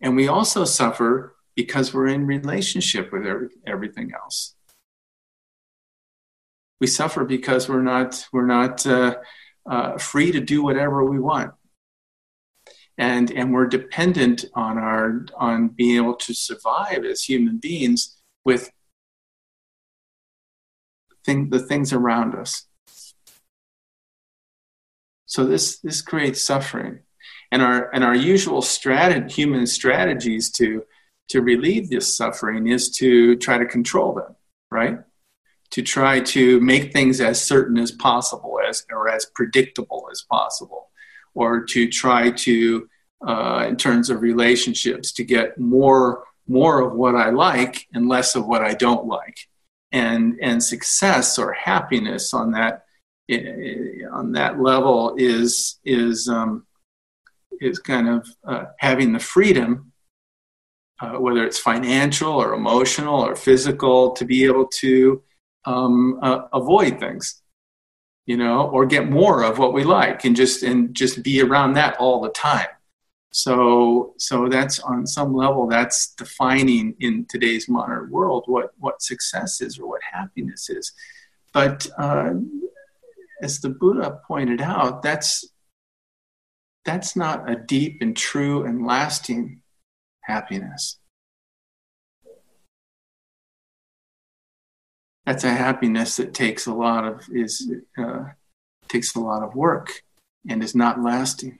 And 0.00 0.14
we 0.14 0.28
also 0.28 0.64
suffer 0.64 1.34
because 1.58 1.92
we're 1.92 2.06
in 2.06 2.24
relationship 2.24 3.10
with 3.10 3.26
every, 3.26 3.48
everything 3.66 4.12
else. 4.14 4.54
We 6.80 6.86
suffer 6.86 7.24
because 7.24 7.68
we're 7.68 7.82
not 7.82 8.28
we're 8.32 8.46
not 8.46 8.86
uh, 8.86 9.16
uh, 9.68 9.98
free 9.98 10.30
to 10.30 10.40
do 10.40 10.62
whatever 10.62 11.04
we 11.04 11.18
want, 11.18 11.50
and 12.96 13.32
and 13.32 13.52
we're 13.52 13.66
dependent 13.66 14.44
on 14.54 14.78
our 14.78 15.26
on 15.36 15.70
being 15.70 15.96
able 15.96 16.14
to 16.14 16.32
survive 16.32 17.04
as 17.04 17.24
human 17.24 17.58
beings 17.58 18.22
with 18.44 18.70
thing, 21.24 21.50
the 21.50 21.58
things 21.58 21.92
around 21.92 22.36
us. 22.36 22.68
So 25.26 25.44
this 25.44 25.80
this 25.80 26.02
creates 26.02 26.40
suffering, 26.40 27.00
and 27.50 27.62
our 27.62 27.92
and 27.92 28.04
our 28.04 28.14
usual 28.14 28.62
strategy, 28.62 29.34
human 29.34 29.66
strategies 29.66 30.52
to 30.52 30.84
to 31.28 31.42
relieve 31.42 31.90
this 31.90 32.16
suffering 32.16 32.68
is 32.68 32.90
to 32.90 33.36
try 33.36 33.58
to 33.58 33.66
control 33.66 34.14
them, 34.14 34.34
right? 34.70 34.98
To 35.72 35.82
try 35.82 36.20
to 36.20 36.60
make 36.60 36.92
things 36.92 37.20
as 37.20 37.42
certain 37.42 37.78
as 37.78 37.92
possible, 37.92 38.58
as 38.66 38.84
or 38.90 39.08
as 39.08 39.26
predictable 39.34 40.08
as 40.10 40.22
possible, 40.22 40.90
or 41.34 41.64
to 41.64 41.88
try 41.88 42.30
to, 42.30 42.88
uh, 43.26 43.66
in 43.68 43.76
terms 43.76 44.08
of 44.10 44.22
relationships, 44.22 45.12
to 45.12 45.24
get 45.24 45.58
more 45.58 46.24
more 46.50 46.80
of 46.80 46.94
what 46.94 47.14
I 47.14 47.28
like 47.28 47.86
and 47.92 48.08
less 48.08 48.34
of 48.34 48.46
what 48.46 48.62
I 48.62 48.72
don't 48.72 49.06
like, 49.06 49.36
and 49.92 50.38
and 50.40 50.62
success 50.62 51.38
or 51.38 51.52
happiness 51.52 52.32
on 52.32 52.52
that 52.52 52.84
on 53.30 54.32
that 54.32 54.58
level 54.58 55.14
is 55.18 55.78
is 55.84 56.28
um, 56.28 56.66
is 57.60 57.78
kind 57.78 58.08
of 58.08 58.28
uh, 58.46 58.64
having 58.78 59.12
the 59.12 59.18
freedom 59.18 59.92
uh, 61.00 61.12
whether 61.12 61.44
it's 61.44 61.58
financial 61.58 62.32
or 62.32 62.54
emotional 62.54 63.20
or 63.20 63.36
physical, 63.36 64.12
to 64.12 64.24
be 64.24 64.44
able 64.44 64.66
to 64.66 65.22
um, 65.64 66.18
uh, 66.22 66.42
avoid 66.52 66.98
things, 66.98 67.42
you 68.26 68.36
know, 68.36 68.68
or 68.70 68.86
get 68.86 69.10
more 69.10 69.42
of 69.42 69.58
what 69.58 69.72
we 69.72 69.84
like, 69.84 70.24
and 70.24 70.34
just 70.34 70.62
and 70.62 70.94
just 70.94 71.22
be 71.22 71.40
around 71.40 71.74
that 71.74 71.96
all 71.98 72.20
the 72.20 72.30
time. 72.30 72.68
So, 73.30 74.14
so 74.16 74.48
that's 74.48 74.80
on 74.80 75.06
some 75.06 75.34
level 75.34 75.66
that's 75.66 76.14
defining 76.14 76.96
in 76.98 77.26
today's 77.26 77.68
modern 77.68 78.10
world 78.10 78.44
what 78.46 78.70
what 78.78 79.02
success 79.02 79.60
is 79.60 79.78
or 79.78 79.86
what 79.86 80.00
happiness 80.02 80.70
is. 80.70 80.92
But 81.52 81.86
uh, 81.98 82.34
as 83.42 83.60
the 83.60 83.70
Buddha 83.70 84.20
pointed 84.26 84.60
out, 84.60 85.02
that's 85.02 85.44
that's 86.84 87.16
not 87.16 87.50
a 87.50 87.54
deep 87.54 87.98
and 88.00 88.16
true 88.16 88.64
and 88.64 88.86
lasting 88.86 89.60
happiness. 90.28 90.98
That's 95.26 95.44
a 95.44 95.50
happiness 95.50 96.16
that 96.16 96.32
takes 96.32 96.66
a 96.66 96.72
lot 96.72 97.04
of 97.04 97.28
is 97.32 97.70
uh, 97.98 98.24
takes 98.88 99.14
a 99.14 99.20
lot 99.20 99.42
of 99.42 99.54
work 99.54 100.02
and 100.48 100.62
is 100.62 100.74
not 100.74 101.02
lasting. 101.02 101.58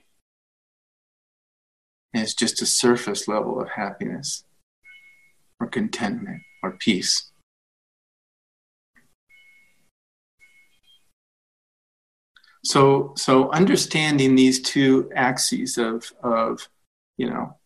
And 2.13 2.23
it's 2.23 2.33
just 2.33 2.61
a 2.61 2.65
surface 2.65 3.27
level 3.27 3.61
of 3.61 3.69
happiness 3.69 4.43
or 5.59 5.67
contentment 5.67 6.41
or 6.63 6.71
peace. 6.71 7.29
So, 12.65 13.13
so 13.15 13.51
understanding 13.51 14.35
these 14.35 14.61
two 14.61 15.11
axes 15.15 15.77
of, 15.77 16.11
of 16.23 16.67
you 17.17 17.29
know, 17.29 17.58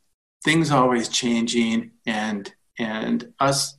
things 0.44 0.72
always 0.72 1.10
changing 1.10 1.92
and 2.06 2.54
and 2.78 3.34
us 3.40 3.78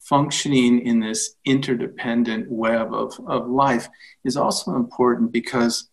functioning 0.00 0.80
in 0.86 1.00
this 1.00 1.34
interdependent 1.44 2.50
web 2.50 2.94
of, 2.94 3.20
of 3.26 3.46
life 3.46 3.88
is 4.24 4.36
also 4.38 4.74
important 4.74 5.30
because 5.30 5.90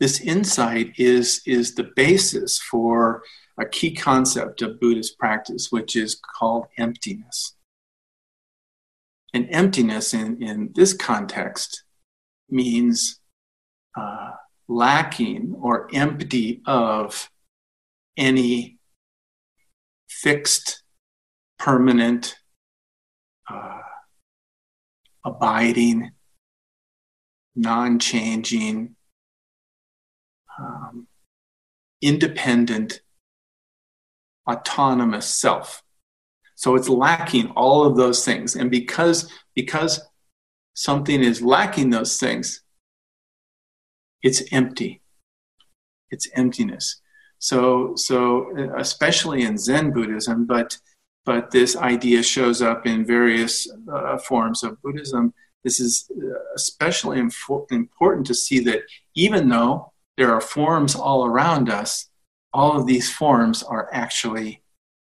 this 0.00 0.20
insight 0.20 0.92
is, 0.98 1.42
is 1.46 1.74
the 1.74 1.90
basis 1.96 2.58
for 2.58 3.22
a 3.58 3.66
key 3.66 3.94
concept 3.94 4.62
of 4.62 4.80
Buddhist 4.80 5.18
practice, 5.18 5.68
which 5.70 5.94
is 5.96 6.20
called 6.38 6.66
emptiness. 6.78 7.54
And 9.32 9.46
emptiness 9.50 10.14
in, 10.14 10.42
in 10.42 10.72
this 10.74 10.94
context 10.94 11.84
means 12.48 13.20
uh, 13.98 14.30
lacking 14.68 15.54
or 15.60 15.88
empty 15.92 16.62
of 16.66 17.30
any 18.16 18.78
fixed, 20.08 20.82
permanent, 21.58 22.36
uh, 23.50 23.80
abiding, 25.24 26.12
non 27.54 27.98
changing, 27.98 28.96
um, 30.58 31.06
independent, 32.00 33.00
autonomous 34.48 35.26
self. 35.26 35.82
So 36.56 36.76
it's 36.76 36.88
lacking 36.88 37.50
all 37.50 37.84
of 37.84 37.96
those 37.96 38.24
things. 38.24 38.54
And 38.54 38.70
because, 38.70 39.30
because 39.54 40.00
something 40.74 41.22
is 41.22 41.42
lacking 41.42 41.90
those 41.90 42.18
things, 42.18 42.63
it's 44.24 44.42
empty. 44.50 45.02
It's 46.10 46.28
emptiness. 46.34 47.00
So, 47.38 47.92
so 47.94 48.16
especially 48.76 49.42
in 49.42 49.58
Zen 49.58 49.92
Buddhism, 49.92 50.46
but 50.46 50.78
but 51.26 51.50
this 51.50 51.74
idea 51.76 52.22
shows 52.22 52.60
up 52.60 52.86
in 52.86 53.06
various 53.06 53.66
uh, 53.90 54.18
forms 54.18 54.62
of 54.62 54.80
Buddhism. 54.82 55.32
This 55.62 55.80
is 55.80 56.10
uh, 56.10 56.38
especially 56.54 57.18
infor- 57.18 57.70
important 57.72 58.26
to 58.26 58.34
see 58.34 58.60
that 58.60 58.82
even 59.14 59.48
though 59.48 59.92
there 60.18 60.32
are 60.34 60.40
forms 60.40 60.94
all 60.94 61.24
around 61.24 61.70
us, 61.70 62.10
all 62.52 62.78
of 62.78 62.86
these 62.86 63.10
forms 63.10 63.62
are 63.62 63.88
actually 63.92 64.62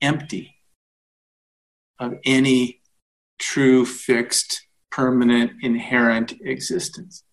empty 0.03 0.55
of 1.99 2.15
any 2.25 2.83
true, 3.39 3.87
fixed, 3.87 4.67
permanent, 4.91 5.53
inherent 5.63 6.35
existence. 6.45 7.25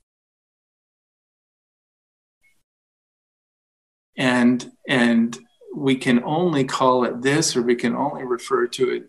And, 4.20 4.70
and 4.88 5.40
we 5.76 5.96
can 5.96 6.24
only 6.24 6.64
call 6.66 7.06
it 7.06 7.22
this, 7.22 7.56
or 7.56 7.62
we 7.62 7.76
can 7.76 7.96
only 7.96 8.24
refer 8.24 8.68
to 8.68 8.90
it 8.92 9.08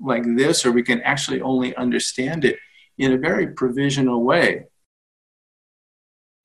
like 0.00 0.22
this, 0.36 0.64
or 0.64 0.72
we 0.72 0.82
can 0.82 1.00
actually 1.02 1.40
only 1.40 1.74
understand 1.76 2.44
it 2.44 2.58
in 2.98 3.12
a 3.12 3.18
very 3.18 3.48
provisional 3.48 4.22
way. 4.22 4.66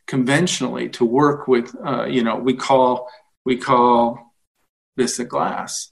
Conventionally 0.08 0.90
to 0.90 1.06
work 1.06 1.48
with 1.48 1.74
uh, 1.86 2.06
you 2.06 2.24
know 2.24 2.36
we 2.36 2.54
call 2.54 3.10
we 3.46 3.56
call 3.56 4.34
this 4.98 5.20
a 5.20 5.26
glass. 5.26 5.92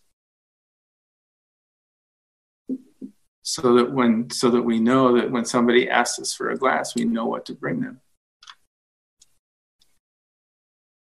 So 3.44 3.76
that 3.76 3.94
when 3.94 4.30
so 4.30 4.50
that 4.52 4.62
we 4.62 4.80
know 4.80 5.16
that 5.16 5.32
when 5.32 5.46
somebody 5.46 5.90
asks 5.90 6.20
us 6.20 6.34
for 6.34 6.50
a 6.50 6.58
glass 6.58 6.96
we 6.96 7.06
know 7.06 7.26
what 7.26 7.46
to 7.46 7.54
bring 7.54 7.80
them 7.80 8.02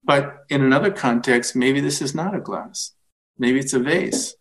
but 0.05 0.45
in 0.49 0.63
another 0.63 0.91
context 0.91 1.57
maybe 1.57 1.81
this 1.81 2.03
is 2.03 2.15
not 2.15 2.35
a 2.35 2.41
glass 2.41 2.93
maybe 3.39 3.59
it's 3.59 3.73
a 3.73 3.79
vase 3.79 4.35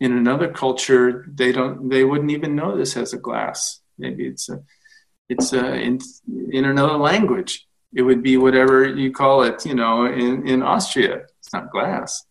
in 0.00 0.12
another 0.12 0.48
culture 0.48 1.24
they 1.32 1.52
don't 1.52 1.88
they 1.88 2.04
wouldn't 2.04 2.30
even 2.30 2.54
know 2.54 2.76
this 2.76 2.96
as 2.96 3.12
a 3.12 3.18
glass 3.18 3.80
maybe 3.98 4.26
it's 4.26 4.48
a 4.48 4.60
it's 5.28 5.52
uh, 5.52 5.72
in 5.72 5.98
in 6.50 6.64
another 6.64 6.96
language. 6.96 7.66
It 7.92 8.02
would 8.02 8.22
be 8.22 8.36
whatever 8.36 8.86
you 8.86 9.10
call 9.12 9.42
it, 9.42 9.64
you 9.64 9.74
know, 9.74 10.06
in, 10.06 10.46
in 10.46 10.62
Austria. 10.62 11.22
It's 11.38 11.52
not 11.52 11.70
glass. 11.70 12.24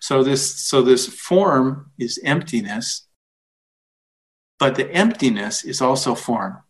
So 0.00 0.22
this 0.22 0.68
so 0.68 0.82
this 0.82 1.06
form 1.08 1.90
is 1.98 2.20
emptiness, 2.24 3.05
but 4.58 4.74
the 4.74 4.90
emptiness 4.90 5.64
is 5.64 5.80
also 5.80 6.14
form. 6.14 6.62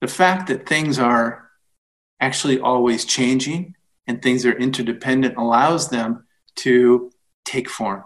The 0.00 0.08
fact 0.08 0.48
that 0.48 0.68
things 0.68 0.98
are 0.98 1.50
actually 2.20 2.60
always 2.60 3.04
changing 3.04 3.76
and 4.06 4.22
things 4.22 4.44
are 4.44 4.52
interdependent 4.52 5.36
allows 5.36 5.88
them 5.88 6.26
to 6.56 7.10
take 7.44 7.68
form. 7.68 8.04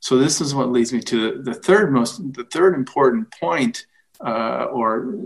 So 0.00 0.18
this 0.18 0.40
is 0.40 0.54
what 0.54 0.70
leads 0.70 0.92
me 0.92 1.00
to 1.00 1.42
the 1.42 1.54
third 1.54 1.92
most, 1.92 2.34
the 2.34 2.44
third 2.44 2.74
important 2.74 3.32
point, 3.40 3.86
uh, 4.20 4.66
or 4.70 5.16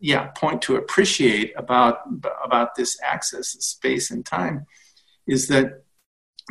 yeah, 0.00 0.26
point 0.36 0.60
to 0.62 0.76
appreciate 0.76 1.54
about 1.56 2.00
about 2.44 2.74
this 2.74 2.98
access 3.02 3.54
to 3.54 3.62
space 3.62 4.10
and 4.10 4.26
time, 4.26 4.66
is 5.26 5.48
that 5.48 5.84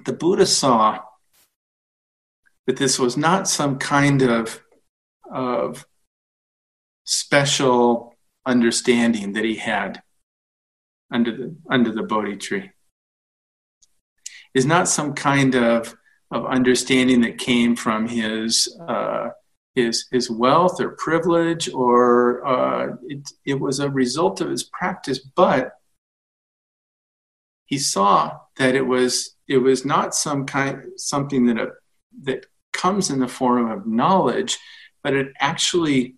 the 0.05 0.13
Buddha 0.13 0.47
saw 0.47 0.99
that 2.67 2.77
this 2.77 2.99
was 2.99 3.17
not 3.17 3.47
some 3.47 3.79
kind 3.79 4.21
of 4.21 4.61
of 5.31 5.85
special 7.05 8.15
understanding 8.45 9.33
that 9.33 9.43
he 9.43 9.55
had 9.55 10.01
under 11.11 11.35
the 11.35 11.55
under 11.69 11.91
the 11.91 12.03
Bodhi 12.03 12.37
tree. 12.37 12.71
Is 14.53 14.65
not 14.65 14.87
some 14.87 15.13
kind 15.13 15.55
of 15.55 15.95
of 16.31 16.45
understanding 16.45 17.21
that 17.21 17.37
came 17.37 17.75
from 17.75 18.07
his 18.07 18.67
uh, 18.87 19.29
his 19.75 20.07
his 20.11 20.29
wealth 20.29 20.81
or 20.81 20.89
privilege 20.97 21.69
or 21.73 22.45
uh, 22.45 22.95
it, 23.07 23.29
it 23.45 23.59
was 23.59 23.79
a 23.79 23.89
result 23.89 24.41
of 24.41 24.49
his 24.49 24.63
practice 24.63 25.19
but 25.19 25.73
he 27.65 27.77
saw 27.77 28.39
that 28.57 28.75
it 28.75 28.81
was 28.81 29.35
it 29.47 29.59
was 29.59 29.85
not 29.85 30.15
some 30.15 30.45
kind 30.45 30.81
something 30.95 31.45
that 31.45 31.59
a, 31.59 31.67
that 32.23 32.47
comes 32.81 33.09
in 33.09 33.19
the 33.19 33.27
form 33.27 33.69
of 33.69 33.85
knowledge 33.85 34.57
but 35.03 35.13
it 35.13 35.27
actually 35.39 36.15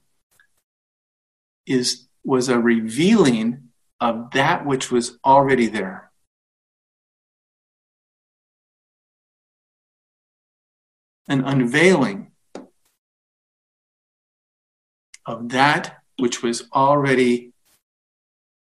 is 1.65 2.07
was 2.23 2.49
a 2.49 2.59
revealing 2.59 3.69
of 3.99 4.31
that 4.31 4.65
which 4.65 4.91
was 4.91 5.17
already 5.25 5.67
there. 5.67 6.11
An 11.27 11.43
unveiling 11.45 12.31
of 15.25 15.49
that 15.49 15.97
which 16.17 16.41
was 16.41 16.63
already 16.73 17.53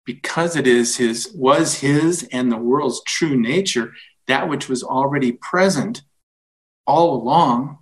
because 0.05 0.55
it 0.55 0.67
is 0.67 0.97
his 0.97 1.31
was 1.33 1.79
his 1.79 2.27
and 2.31 2.51
the 2.51 2.57
world's 2.57 3.01
true 3.05 3.39
nature 3.39 3.93
that 4.27 4.49
which 4.49 4.67
was 4.67 4.83
already 4.83 5.31
present 5.31 6.01
all 6.89 7.09
along 7.13 7.77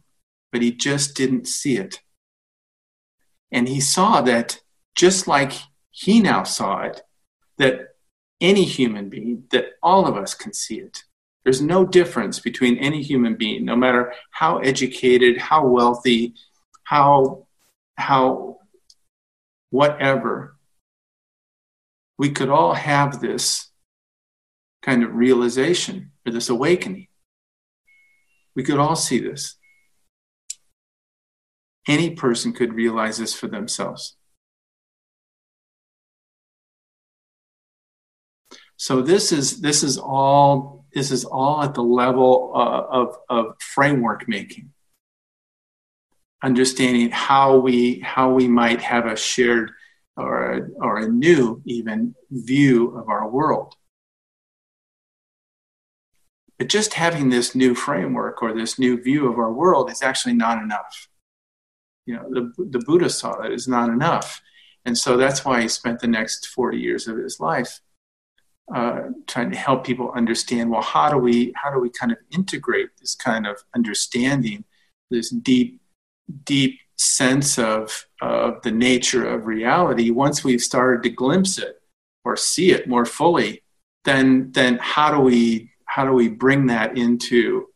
but 0.51 0.61
he 0.61 0.71
just 0.71 1.15
didn't 1.15 1.47
see 1.47 1.77
it 1.77 2.01
and 3.51 3.67
he 3.67 3.79
saw 3.79 4.21
that 4.21 4.59
just 4.95 5.27
like 5.27 5.53
he 5.91 6.19
now 6.19 6.43
saw 6.43 6.81
it 6.81 7.01
that 7.57 7.95
any 8.39 8.63
human 8.65 9.09
being, 9.09 9.43
that 9.51 9.65
all 9.81 10.05
of 10.05 10.15
us 10.15 10.33
can 10.33 10.53
see 10.53 10.79
it. 10.79 11.03
There's 11.43 11.61
no 11.61 11.85
difference 11.85 12.39
between 12.39 12.77
any 12.77 13.01
human 13.01 13.35
being, 13.35 13.65
no 13.65 13.75
matter 13.75 14.13
how 14.31 14.57
educated, 14.59 15.37
how 15.37 15.65
wealthy, 15.65 16.33
how, 16.83 17.47
how, 17.97 18.59
whatever. 19.69 20.55
We 22.17 22.31
could 22.31 22.49
all 22.49 22.73
have 22.73 23.21
this 23.21 23.69
kind 24.81 25.03
of 25.03 25.15
realization 25.15 26.11
or 26.25 26.31
this 26.31 26.49
awakening. 26.49 27.07
We 28.57 28.63
could 28.63 28.79
all 28.79 28.95
see 28.95 29.19
this. 29.19 29.55
Any 31.87 32.09
person 32.15 32.53
could 32.53 32.73
realize 32.73 33.19
this 33.19 33.33
for 33.33 33.47
themselves. 33.47 34.17
So 38.77 39.03
this 39.03 39.31
is 39.31 39.61
this 39.61 39.83
is 39.83 39.99
all 39.99 40.85
this 40.91 41.11
is 41.11 41.23
all 41.23 41.61
at 41.61 41.75
the 41.75 41.83
level 41.83 42.51
uh, 42.55 42.81
of 42.89 43.17
of 43.29 43.45
framework 43.61 44.27
making, 44.27 44.73
understanding 46.43 47.11
how 47.11 47.57
we 47.57 47.99
how 47.99 48.33
we 48.33 48.47
might 48.47 48.81
have 48.81 49.05
a 49.05 49.15
shared 49.15 49.71
or 50.15 50.53
a, 50.53 50.67
or 50.81 50.97
a 50.97 51.07
new 51.07 51.61
even 51.65 52.15
view 52.31 52.97
of 52.97 53.07
our 53.07 53.29
world. 53.29 53.75
But 56.57 56.69
just 56.69 56.95
having 56.95 57.29
this 57.29 57.53
new 57.53 57.75
framework 57.75 58.41
or 58.41 58.53
this 58.53 58.79
new 58.79 59.01
view 59.01 59.31
of 59.31 59.37
our 59.37 59.51
world 59.51 59.91
is 59.91 60.01
actually 60.01 60.33
not 60.33 60.61
enough. 60.61 61.07
You 62.05 62.15
know, 62.15 62.29
the, 62.29 62.65
the 62.65 62.79
Buddha 62.79 63.09
saw 63.09 63.39
that 63.41 63.51
is 63.51 63.67
not 63.67 63.89
enough. 63.89 64.41
And 64.85 64.97
so 64.97 65.17
that's 65.17 65.43
why 65.43 65.61
he 65.61 65.67
spent 65.67 65.99
the 65.99 66.07
next 66.07 66.47
40 66.47 66.77
years 66.77 67.07
of 67.07 67.17
his 67.17 67.39
life 67.39 67.81
uh, 68.73 69.09
trying 69.27 69.49
to 69.51 69.57
help 69.57 69.85
people 69.85 70.11
understand 70.11 70.69
well 70.69 70.81
how 70.81 71.09
do 71.09 71.17
we 71.17 71.53
how 71.55 71.71
do 71.71 71.79
we 71.79 71.89
kind 71.89 72.11
of 72.11 72.17
integrate 72.31 72.89
this 72.99 73.15
kind 73.15 73.47
of 73.47 73.63
understanding 73.73 74.65
this 75.09 75.29
deep 75.29 75.79
deep 76.43 76.77
sense 76.97 77.57
of 77.57 78.07
of 78.21 78.61
the 78.63 78.71
nature 78.71 79.25
of 79.25 79.47
reality 79.47 80.09
once 80.09 80.43
we've 80.43 80.61
started 80.61 81.01
to 81.01 81.09
glimpse 81.09 81.57
it 81.57 81.81
or 82.25 82.35
see 82.35 82.71
it 82.71 82.89
more 82.89 83.05
fully 83.05 83.63
then 84.03 84.51
then 84.51 84.77
how 84.81 85.15
do 85.15 85.21
we 85.21 85.71
how 85.97 86.05
do 86.05 86.13
we 86.13 86.29
bring 86.29 86.67
that 86.67 86.95
into 86.95 87.67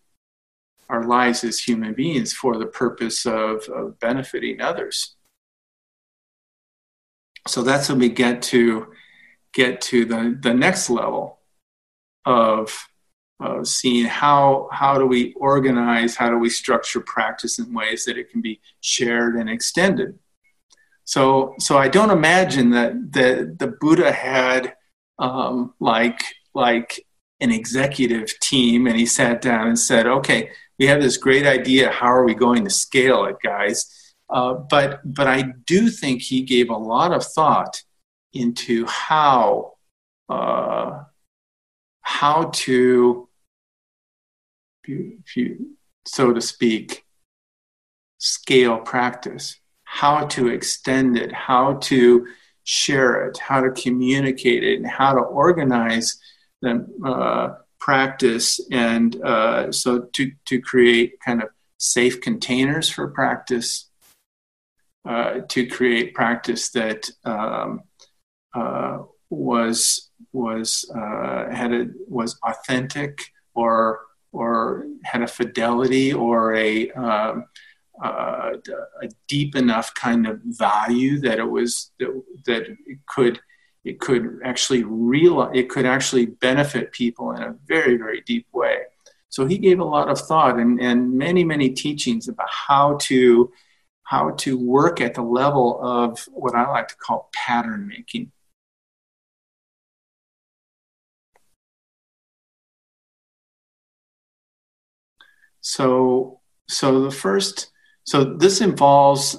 our 0.89 1.05
lives 1.05 1.43
as 1.43 1.59
human 1.59 1.93
beings 1.93 2.31
for 2.33 2.59
the 2.59 2.67
purpose 2.67 3.25
of, 3.25 3.63
of 3.69 3.99
benefiting 3.99 4.61
others 4.61 5.15
so 7.47 7.63
that's 7.63 7.89
when 7.89 7.97
we 7.97 8.09
get 8.09 8.43
to 8.43 8.93
get 9.53 9.81
to 9.81 10.05
the, 10.05 10.37
the 10.39 10.53
next 10.53 10.89
level 10.89 11.39
of 12.25 12.87
uh, 13.43 13.63
seeing 13.63 14.05
how 14.05 14.69
how 14.71 14.99
do 14.99 15.07
we 15.07 15.33
organize, 15.33 16.15
how 16.15 16.29
do 16.29 16.37
we 16.37 16.49
structure 16.49 17.01
practice 17.01 17.57
in 17.57 17.73
ways 17.73 18.05
that 18.05 18.17
it 18.17 18.29
can 18.29 18.39
be 18.39 18.61
shared 18.81 19.35
and 19.35 19.49
extended. 19.49 20.19
So 21.05 21.55
so 21.57 21.79
I 21.79 21.87
don't 21.87 22.11
imagine 22.11 22.69
that 22.71 22.93
the 23.11 23.55
the 23.57 23.67
Buddha 23.67 24.11
had 24.11 24.75
um, 25.17 25.73
like 25.79 26.21
like 26.53 27.03
an 27.41 27.51
executive 27.51 28.39
team 28.39 28.87
and 28.87 28.95
he 28.97 29.05
sat 29.05 29.41
down 29.41 29.67
and 29.67 29.79
said, 29.79 30.07
okay, 30.07 30.51
we 30.79 30.87
have 30.87 31.01
this 31.01 31.17
great 31.17 31.45
idea. 31.45 31.91
How 31.91 32.07
are 32.07 32.23
we 32.23 32.33
going 32.33 32.63
to 32.63 32.69
scale 32.69 33.25
it, 33.25 33.37
guys? 33.43 34.13
Uh, 34.29 34.53
but 34.53 35.01
but 35.03 35.27
I 35.27 35.53
do 35.65 35.89
think 35.89 36.21
he 36.21 36.41
gave 36.41 36.69
a 36.69 36.77
lot 36.77 37.11
of 37.11 37.25
thought 37.25 37.81
into 38.33 38.85
how 38.85 39.73
uh, 40.29 41.03
how 42.01 42.49
to, 42.53 43.27
if 44.85 45.35
you, 45.35 45.75
so 46.05 46.33
to 46.33 46.41
speak, 46.41 47.05
scale 48.17 48.77
practice, 48.79 49.59
how 49.83 50.25
to 50.27 50.47
extend 50.47 51.17
it, 51.17 51.33
how 51.33 51.73
to 51.75 52.25
share 52.63 53.27
it, 53.27 53.37
how 53.37 53.59
to 53.61 53.71
communicate 53.71 54.63
it, 54.63 54.77
and 54.77 54.87
how 54.87 55.13
to 55.13 55.19
organize 55.19 56.19
practice, 57.79 58.59
and 58.71 59.21
uh, 59.23 59.71
so 59.71 60.01
to 60.13 60.31
to 60.45 60.61
create 60.61 61.19
kind 61.19 61.41
of 61.41 61.49
safe 61.77 62.21
containers 62.21 62.89
for 62.89 63.07
practice 63.07 63.89
uh, 65.03 65.41
to 65.49 65.65
create 65.65 66.13
practice 66.13 66.69
that 66.69 67.09
um, 67.25 67.81
uh, 68.53 68.99
was 69.29 70.09
was 70.31 70.89
uh, 70.95 71.49
had 71.49 71.73
a 71.73 71.87
was 72.07 72.37
authentic 72.43 73.19
or 73.55 74.01
or 74.31 74.85
had 75.03 75.21
a 75.23 75.27
fidelity 75.27 76.13
or 76.13 76.55
a 76.55 76.91
um, 76.91 77.45
uh, 78.03 78.51
a 79.01 79.09
deep 79.27 79.55
enough 79.55 79.93
kind 79.95 80.27
of 80.27 80.39
value 80.43 81.19
that 81.19 81.39
it 81.39 81.49
was 81.49 81.91
that, 81.99 82.23
that 82.45 82.63
it 82.63 82.99
could 83.07 83.39
it 83.83 83.99
could 83.99 84.39
actually 84.43 84.83
realize 84.83 85.51
it 85.53 85.69
could 85.69 85.85
actually 85.85 86.25
benefit 86.25 86.91
people 86.91 87.31
in 87.31 87.41
a 87.41 87.55
very 87.65 87.97
very 87.97 88.21
deep 88.21 88.47
way 88.53 88.77
so 89.29 89.45
he 89.45 89.57
gave 89.57 89.79
a 89.79 89.83
lot 89.85 90.09
of 90.09 90.19
thought 90.19 90.59
and, 90.59 90.79
and 90.79 91.13
many 91.13 91.43
many 91.43 91.69
teachings 91.69 92.27
about 92.27 92.49
how 92.49 92.97
to 93.01 93.51
how 94.11 94.31
to 94.31 94.57
work 94.57 94.99
at 94.99 95.13
the 95.13 95.21
level 95.21 95.79
of 95.81 96.27
what 96.33 96.53
I 96.53 96.69
like 96.69 96.89
to 96.89 96.95
call 96.97 97.29
pattern 97.33 97.87
making. 97.87 98.33
So, 105.61 106.41
so 106.67 107.03
the 107.03 107.11
first, 107.11 107.71
so 108.03 108.25
this 108.25 108.59
involves, 108.59 109.37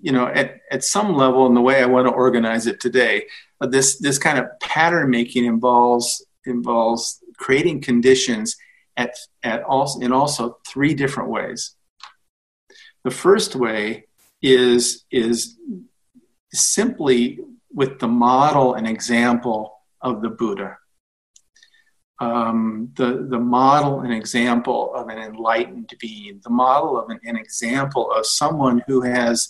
you 0.00 0.12
know, 0.12 0.28
at, 0.28 0.60
at 0.70 0.84
some 0.84 1.16
level 1.16 1.46
in 1.46 1.54
the 1.54 1.60
way 1.60 1.82
I 1.82 1.86
want 1.86 2.06
to 2.06 2.12
organize 2.12 2.68
it 2.68 2.78
today, 2.78 3.26
uh, 3.60 3.66
this, 3.66 3.98
this 3.98 4.18
kind 4.18 4.38
of 4.38 4.46
pattern 4.60 5.10
making 5.10 5.44
involves, 5.44 6.24
involves 6.46 7.22
creating 7.36 7.80
conditions 7.80 8.56
at, 8.96 9.14
at 9.42 9.62
also, 9.64 10.00
in 10.00 10.12
also 10.12 10.58
three 10.66 10.94
different 10.94 11.30
ways. 11.30 11.74
The 13.04 13.10
first 13.10 13.54
way 13.54 14.06
is, 14.40 15.04
is 15.10 15.56
simply 16.52 17.40
with 17.72 17.98
the 17.98 18.08
model 18.08 18.74
and 18.74 18.86
example 18.86 19.72
of 20.00 20.22
the 20.22 20.30
Buddha. 20.30 20.78
Um, 22.20 22.92
the, 22.94 23.26
the 23.28 23.40
model 23.40 24.00
and 24.00 24.12
example 24.12 24.94
of 24.94 25.08
an 25.08 25.18
enlightened 25.18 25.92
being, 26.00 26.40
the 26.44 26.50
model 26.50 26.98
of 26.98 27.10
an, 27.10 27.18
an 27.24 27.36
example 27.36 28.12
of 28.12 28.24
someone 28.24 28.82
who 28.86 29.00
has 29.02 29.48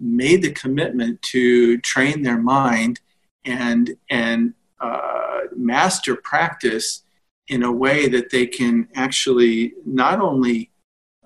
made 0.00 0.42
the 0.42 0.52
commitment 0.52 1.20
to 1.22 1.78
train 1.78 2.22
their 2.22 2.38
mind 2.38 3.00
and, 3.46 3.96
and 4.10 4.54
uh, 4.80 5.40
master 5.54 6.16
practice 6.16 7.02
in 7.48 7.62
a 7.62 7.72
way 7.72 8.08
that 8.08 8.30
they 8.30 8.46
can 8.46 8.88
actually 8.94 9.74
not 9.84 10.20
only 10.20 10.70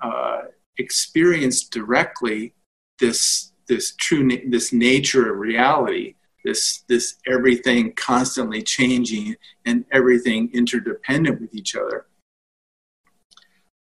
uh, 0.03 0.43
experience 0.79 1.65
directly 1.65 2.55
this 2.99 3.53
this 3.69 3.95
true 3.97 4.25
na- 4.25 4.37
this 4.49 4.73
nature 4.73 5.33
of 5.33 5.39
reality 5.39 6.15
this 6.45 6.85
this 6.89 7.17
everything 7.27 7.93
constantly 7.93 8.63
changing 8.63 9.37
and 9.65 9.85
everything 9.93 10.51
interdependent 10.53 11.41
with 11.41 11.55
each 11.55 11.75
other 11.75 12.07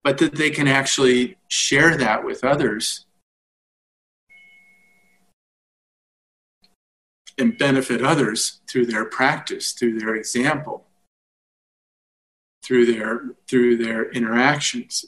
but 0.02 0.18
that 0.18 0.34
they 0.34 0.50
can 0.50 0.68
actually 0.68 1.36
share 1.48 1.96
that 1.96 2.24
with 2.24 2.44
others 2.44 3.06
and 7.40 7.58
benefit 7.58 8.02
others 8.02 8.60
through 8.68 8.86
their 8.86 9.04
practice 9.04 9.72
through 9.72 9.98
their 9.98 10.14
example 10.14 10.86
through 12.62 12.86
their 12.86 13.34
through 13.48 13.76
their 13.76 14.10
interactions 14.12 15.06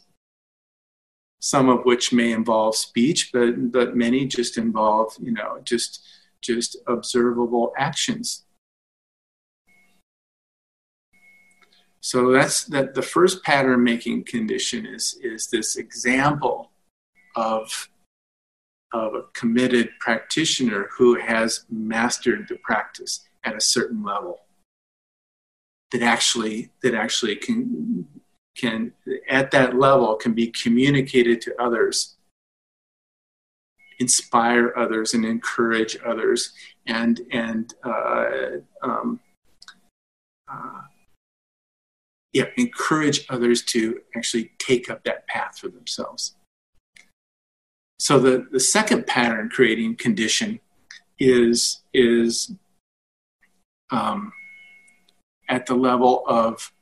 some 1.43 1.69
of 1.69 1.85
which 1.85 2.13
may 2.13 2.31
involve 2.31 2.77
speech, 2.77 3.31
but 3.33 3.73
but 3.73 3.97
many 3.97 4.27
just 4.27 4.57
involve 4.57 5.17
you 5.21 5.33
know 5.33 5.61
just 5.65 6.07
just 6.41 6.77
observable 6.87 7.73
actions. 7.77 8.45
So 12.01 12.31
that's 12.31 12.65
that. 12.67 12.95
The 12.95 13.03
first 13.03 13.43
pattern 13.43 13.83
making 13.83 14.25
condition 14.25 14.87
is 14.87 15.19
is 15.21 15.49
this 15.49 15.75
example 15.75 16.71
of 17.35 17.89
of 18.93 19.15
a 19.15 19.23
committed 19.33 19.91
practitioner 20.01 20.89
who 20.97 21.15
has 21.19 21.65
mastered 21.71 22.47
the 22.49 22.57
practice 22.57 23.25
at 23.45 23.57
a 23.57 23.61
certain 23.61 24.03
level 24.03 24.41
that 25.91 26.03
actually 26.03 26.71
that 26.83 26.95
actually 26.95 27.37
can 27.37 28.07
can 28.57 28.93
at 29.29 29.51
that 29.51 29.77
level 29.77 30.15
can 30.17 30.33
be 30.33 30.49
communicated 30.49 31.41
to 31.41 31.55
others 31.63 32.17
inspire 33.99 34.77
others 34.77 35.15
and 35.15 35.25
encourage 35.25 35.97
others 36.05 36.53
and 36.87 37.21
and 37.31 37.75
uh, 37.85 38.25
um, 38.83 39.21
uh, 40.51 40.83
yeah 42.33 42.47
encourage 42.57 43.27
others 43.31 43.63
to 43.63 44.01
actually 44.17 44.51
take 44.59 44.91
up 44.91 45.05
that 45.05 45.27
path 45.29 45.59
for 45.59 45.69
themselves 45.69 46.35
so 48.03 48.19
the, 48.19 48.49
the 48.51 48.59
second 48.59 49.07
pattern 49.07 49.49
creating 49.49 49.95
condition 49.95 50.59
is 51.21 51.83
is 51.95 52.51
um, 53.93 54.33
at 55.49 55.67
the 55.67 55.77
level 55.77 56.25
of 56.27 56.73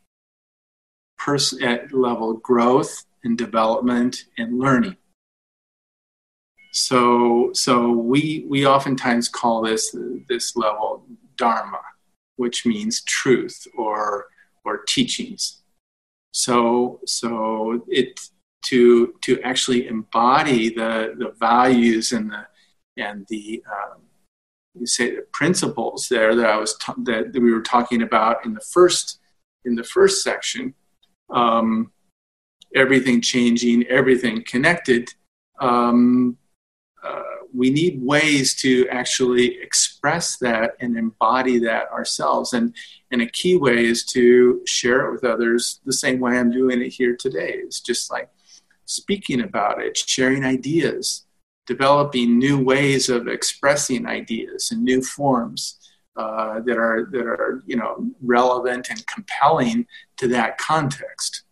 person 1.19 1.63
at 1.63 1.93
level 1.93 2.33
growth 2.39 3.05
and 3.23 3.37
development 3.37 4.25
and 4.39 4.59
learning. 4.59 4.97
So, 6.73 7.51
so 7.53 7.91
we 7.91 8.47
we 8.49 8.67
oftentimes 8.67 9.29
call 9.29 9.61
this 9.61 9.95
this 10.27 10.57
level 10.57 11.05
dharma, 11.37 11.83
which 12.37 12.65
means 12.65 13.03
truth 13.03 13.67
or 13.77 14.29
or 14.65 14.85
teachings. 14.89 15.61
So, 16.33 17.01
so 17.05 17.85
it 17.89 18.19
to 18.71 19.15
to 19.23 19.41
actually 19.43 19.87
embody 19.87 20.71
the 20.71 21.15
the 21.19 21.33
values 21.39 22.13
and 22.13 22.31
the 22.31 22.47
and 22.97 23.27
the 23.29 23.63
um, 23.71 24.03
you 24.79 24.87
say 24.87 25.15
the 25.15 25.27
principles 25.33 26.09
there 26.09 26.35
that 26.35 26.47
I 26.47 26.57
was 26.57 26.77
that, 27.05 27.33
that 27.33 27.41
we 27.41 27.53
were 27.53 27.63
talking 27.63 28.03
about 28.03 28.45
in 28.45 28.55
the 28.55 28.61
first 28.61 29.19
in 29.65 29.75
the 29.75 29.85
first 29.85 30.23
section 30.23 30.75
um, 31.31 31.93
everything 32.75 33.21
changing, 33.21 33.87
everything 33.87 34.45
connected, 34.45 35.09
um, 35.61 36.37
uh, 37.03 37.23
we 37.55 37.71
need 37.71 38.01
ways 38.03 38.55
to 38.55 38.87
actually 38.89 39.61
express 39.61 40.37
that 40.39 40.73
and 40.81 40.97
embody 40.97 41.59
that 41.59 41.91
ourselves. 41.91 42.53
And 42.53 42.75
and 43.11 43.23
a 43.23 43.27
key 43.27 43.57
way 43.57 43.87
is 43.87 44.05
to 44.07 44.61
share 44.67 45.07
it 45.07 45.13
with 45.13 45.25
others 45.25 45.81
the 45.85 45.93
same 45.93 46.21
way 46.21 46.39
I'm 46.39 46.53
doing 46.53 46.81
it 46.81 46.91
here 46.91 47.17
today. 47.17 47.55
It's 47.57 47.81
just 47.81 48.11
like 48.11 48.29
speaking 48.91 49.41
about 49.41 49.81
it, 49.81 49.97
sharing 49.97 50.45
ideas, 50.45 51.25
developing 51.67 52.39
new 52.39 52.59
ways 52.59 53.09
of 53.09 53.29
expressing 53.29 54.05
ideas 54.07 54.71
and 54.73 54.83
new 54.83 55.01
forms 55.01 55.79
uh, 56.17 56.61
that 56.61 56.77
are 56.77 57.09
that 57.13 57.25
are 57.25 57.63
you 57.67 57.77
know 57.77 58.11
relevant 58.21 58.91
and 58.91 59.07
compelling 59.07 59.87
to 60.17 60.27
that 60.27 60.59
context. 60.59 61.45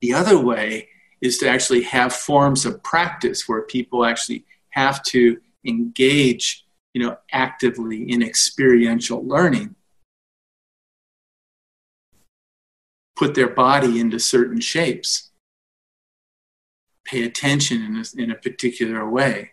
The 0.00 0.14
other 0.14 0.38
way 0.38 0.88
is 1.20 1.38
to 1.38 1.48
actually 1.48 1.82
have 1.82 2.12
forms 2.12 2.64
of 2.64 2.82
practice 2.82 3.46
where 3.46 3.62
people 3.62 4.04
actually 4.04 4.44
have 4.70 5.02
to 5.04 5.38
engage 5.66 6.64
you 6.94 7.02
know 7.02 7.18
actively 7.32 8.10
in 8.10 8.22
experiential 8.22 9.26
learning 9.26 9.74
put 13.16 13.34
their 13.34 13.48
body 13.48 14.00
into 14.00 14.18
certain 14.18 14.60
shapes 14.60 15.30
pay 17.04 17.24
attention 17.24 17.82
in 17.82 17.96
a, 17.96 18.22
in 18.22 18.30
a 18.30 18.34
particular 18.34 19.08
way. 19.08 19.52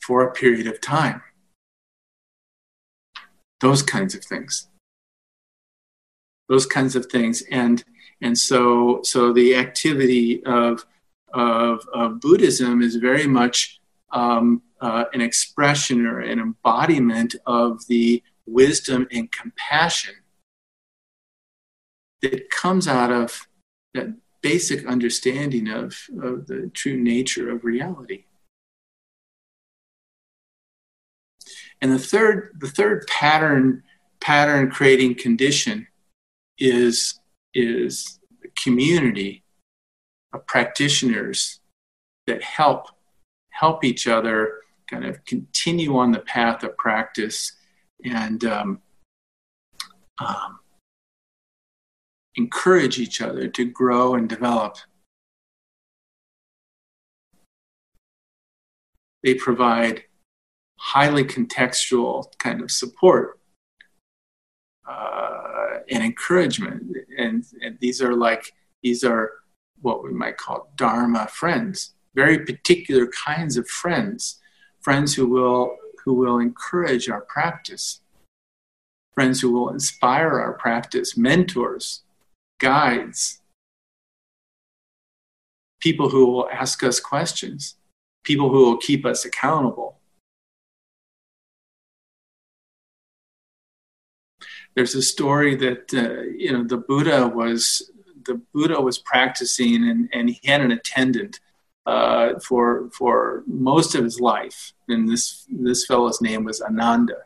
For 0.00 0.22
a 0.22 0.32
period 0.32 0.66
of 0.66 0.80
time. 0.80 1.22
Those 3.60 3.82
kinds 3.82 4.14
of 4.14 4.24
things. 4.24 4.68
Those 6.48 6.64
kinds 6.64 6.96
of 6.96 7.06
things. 7.06 7.42
And 7.50 7.84
and 8.20 8.36
so 8.36 9.00
so 9.02 9.32
the 9.32 9.54
activity 9.56 10.42
of 10.44 10.84
of, 11.34 11.86
of 11.92 12.20
buddhism 12.20 12.80
is 12.80 12.96
very 12.96 13.26
much 13.26 13.80
um, 14.12 14.62
uh, 14.80 15.04
an 15.12 15.20
expression 15.20 16.06
or 16.06 16.20
an 16.20 16.38
embodiment 16.38 17.34
of 17.46 17.86
the 17.86 18.22
wisdom 18.46 19.06
and 19.12 19.30
compassion 19.30 20.14
that 22.22 22.50
comes 22.50 22.88
out 22.88 23.10
of 23.10 23.46
that 23.94 24.14
basic 24.40 24.86
understanding 24.86 25.68
of, 25.68 25.96
of 26.22 26.46
the 26.46 26.70
true 26.74 26.96
nature 26.96 27.50
of 27.50 27.64
reality. 27.64 28.24
And 31.80 31.92
the 31.92 31.98
third, 31.98 32.56
the 32.58 32.68
third 32.68 33.06
pattern, 33.06 33.82
pattern 34.20 34.70
creating 34.70 35.14
condition 35.16 35.86
is, 36.58 37.20
is 37.54 38.18
a 38.44 38.48
community 38.60 39.44
of 40.32 40.46
practitioners 40.46 41.60
that 42.26 42.42
help 42.42 42.88
help 43.50 43.82
each 43.82 44.06
other 44.06 44.60
kind 44.88 45.04
of 45.04 45.24
continue 45.24 45.96
on 45.98 46.12
the 46.12 46.20
path 46.20 46.62
of 46.62 46.76
practice 46.76 47.52
and 48.04 48.44
um, 48.44 48.80
um, 50.24 50.60
encourage 52.38 53.00
each 53.00 53.20
other 53.20 53.48
to 53.48 53.64
grow 53.64 54.14
and 54.14 54.28
develop. 54.28 54.76
They 59.24 59.34
provide 59.34 60.04
highly 60.76 61.24
contextual 61.24 62.26
kind 62.38 62.62
of 62.62 62.70
support 62.70 63.40
uh, 64.88 65.78
and 65.90 66.04
encouragement. 66.04 66.96
And, 67.18 67.44
and 67.60 67.76
these 67.80 68.00
are 68.00 68.14
like, 68.14 68.54
these 68.84 69.02
are 69.02 69.32
what 69.82 70.04
we 70.04 70.12
might 70.12 70.36
call 70.36 70.72
Dharma 70.76 71.26
friends, 71.26 71.94
very 72.14 72.38
particular 72.46 73.08
kinds 73.08 73.56
of 73.56 73.68
friends, 73.68 74.40
friends 74.80 75.14
who 75.16 75.26
will, 75.26 75.76
who 76.04 76.14
will 76.14 76.38
encourage 76.38 77.10
our 77.10 77.22
practice, 77.22 78.00
friends 79.12 79.40
who 79.40 79.50
will 79.50 79.70
inspire 79.70 80.38
our 80.38 80.52
practice, 80.52 81.16
mentors 81.16 82.04
guides, 82.58 83.40
people 85.80 86.08
who 86.10 86.26
will 86.26 86.48
ask 86.50 86.82
us 86.82 87.00
questions, 87.00 87.76
people 88.24 88.50
who 88.50 88.64
will 88.64 88.76
keep 88.76 89.06
us 89.06 89.24
accountable. 89.24 89.98
There's 94.74 94.94
a 94.94 95.02
story 95.02 95.56
that 95.56 95.92
uh, 95.94 96.22
you 96.36 96.52
know 96.52 96.64
the 96.64 96.76
Buddha 96.76 97.26
was 97.26 97.90
the 98.26 98.40
Buddha 98.52 98.80
was 98.80 98.98
practicing 98.98 99.88
and, 99.88 100.08
and 100.12 100.28
he 100.28 100.40
had 100.46 100.60
an 100.60 100.70
attendant 100.72 101.40
uh, 101.86 102.38
for 102.40 102.90
for 102.90 103.42
most 103.46 103.94
of 103.94 104.04
his 104.04 104.20
life, 104.20 104.74
and 104.88 105.08
this 105.08 105.46
this 105.50 105.86
fellow's 105.86 106.20
name 106.20 106.44
was 106.44 106.60
Ananda. 106.60 107.16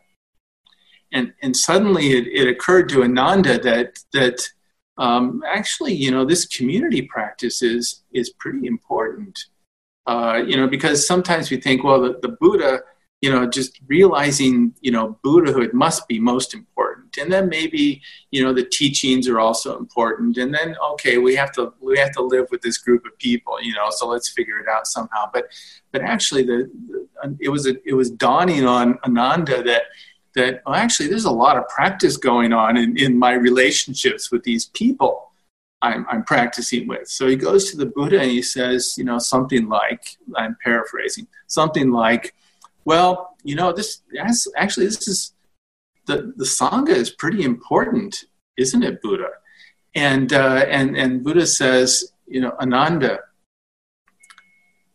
And 1.12 1.34
and 1.42 1.54
suddenly 1.54 2.12
it, 2.12 2.26
it 2.28 2.48
occurred 2.48 2.88
to 2.90 3.02
Ananda 3.02 3.58
that 3.58 3.98
that 4.12 4.48
um, 5.02 5.42
actually, 5.44 5.94
you 5.94 6.12
know, 6.12 6.24
this 6.24 6.46
community 6.46 7.02
practice 7.02 7.60
is 7.60 8.02
is 8.12 8.30
pretty 8.30 8.68
important. 8.68 9.46
Uh, 10.06 10.40
you 10.46 10.56
know, 10.56 10.68
because 10.68 11.06
sometimes 11.06 11.50
we 11.50 11.56
think, 11.56 11.82
well, 11.82 12.00
the, 12.00 12.18
the 12.22 12.36
Buddha, 12.40 12.80
you 13.20 13.30
know, 13.30 13.46
just 13.46 13.80
realizing, 13.86 14.74
you 14.80 14.90
know, 14.90 15.18
Buddhahood 15.22 15.72
must 15.72 16.06
be 16.08 16.18
most 16.20 16.54
important, 16.54 17.16
and 17.16 17.32
then 17.32 17.48
maybe, 17.48 18.00
you 18.30 18.44
know, 18.44 18.52
the 18.52 18.64
teachings 18.64 19.28
are 19.28 19.40
also 19.40 19.76
important, 19.76 20.38
and 20.38 20.54
then 20.54 20.76
okay, 20.92 21.18
we 21.18 21.34
have 21.34 21.50
to 21.52 21.72
we 21.80 21.98
have 21.98 22.12
to 22.12 22.22
live 22.22 22.46
with 22.52 22.62
this 22.62 22.78
group 22.78 23.04
of 23.04 23.18
people, 23.18 23.60
you 23.60 23.74
know, 23.74 23.88
so 23.90 24.06
let's 24.06 24.28
figure 24.28 24.58
it 24.60 24.68
out 24.68 24.86
somehow. 24.86 25.28
But 25.32 25.46
but 25.90 26.02
actually, 26.02 26.44
the, 26.44 26.70
the 26.88 27.36
it 27.40 27.48
was 27.48 27.66
a, 27.66 27.74
it 27.84 27.94
was 27.94 28.08
dawning 28.08 28.66
on 28.66 28.98
Ananda 29.04 29.64
that 29.64 29.82
that 30.34 30.62
well, 30.66 30.74
actually 30.74 31.08
there's 31.08 31.24
a 31.24 31.30
lot 31.30 31.56
of 31.56 31.68
practice 31.68 32.16
going 32.16 32.52
on 32.52 32.76
in, 32.76 32.96
in 32.96 33.18
my 33.18 33.32
relationships 33.32 34.30
with 34.30 34.42
these 34.44 34.66
people 34.66 35.32
I'm, 35.82 36.06
I'm 36.08 36.24
practicing 36.24 36.86
with. 36.86 37.08
So 37.08 37.26
he 37.26 37.34
goes 37.34 37.70
to 37.70 37.76
the 37.76 37.86
Buddha 37.86 38.20
and 38.20 38.30
he 38.30 38.40
says, 38.40 38.94
you 38.96 39.04
know, 39.04 39.18
something 39.18 39.68
like, 39.68 40.16
I'm 40.36 40.56
paraphrasing, 40.62 41.26
something 41.48 41.90
like, 41.90 42.34
well, 42.84 43.36
you 43.42 43.56
know, 43.56 43.72
this 43.72 44.00
actually 44.56 44.86
this 44.86 45.06
is 45.08 45.34
the 46.06 46.32
the 46.36 46.44
sangha 46.44 46.88
is 46.90 47.10
pretty 47.10 47.42
important, 47.42 48.24
isn't 48.56 48.82
it, 48.82 49.02
Buddha? 49.02 49.30
And 49.94 50.32
uh, 50.32 50.64
and 50.68 50.96
and 50.96 51.22
Buddha 51.22 51.46
says, 51.46 52.12
you 52.26 52.40
know, 52.40 52.52
Ananda. 52.60 53.20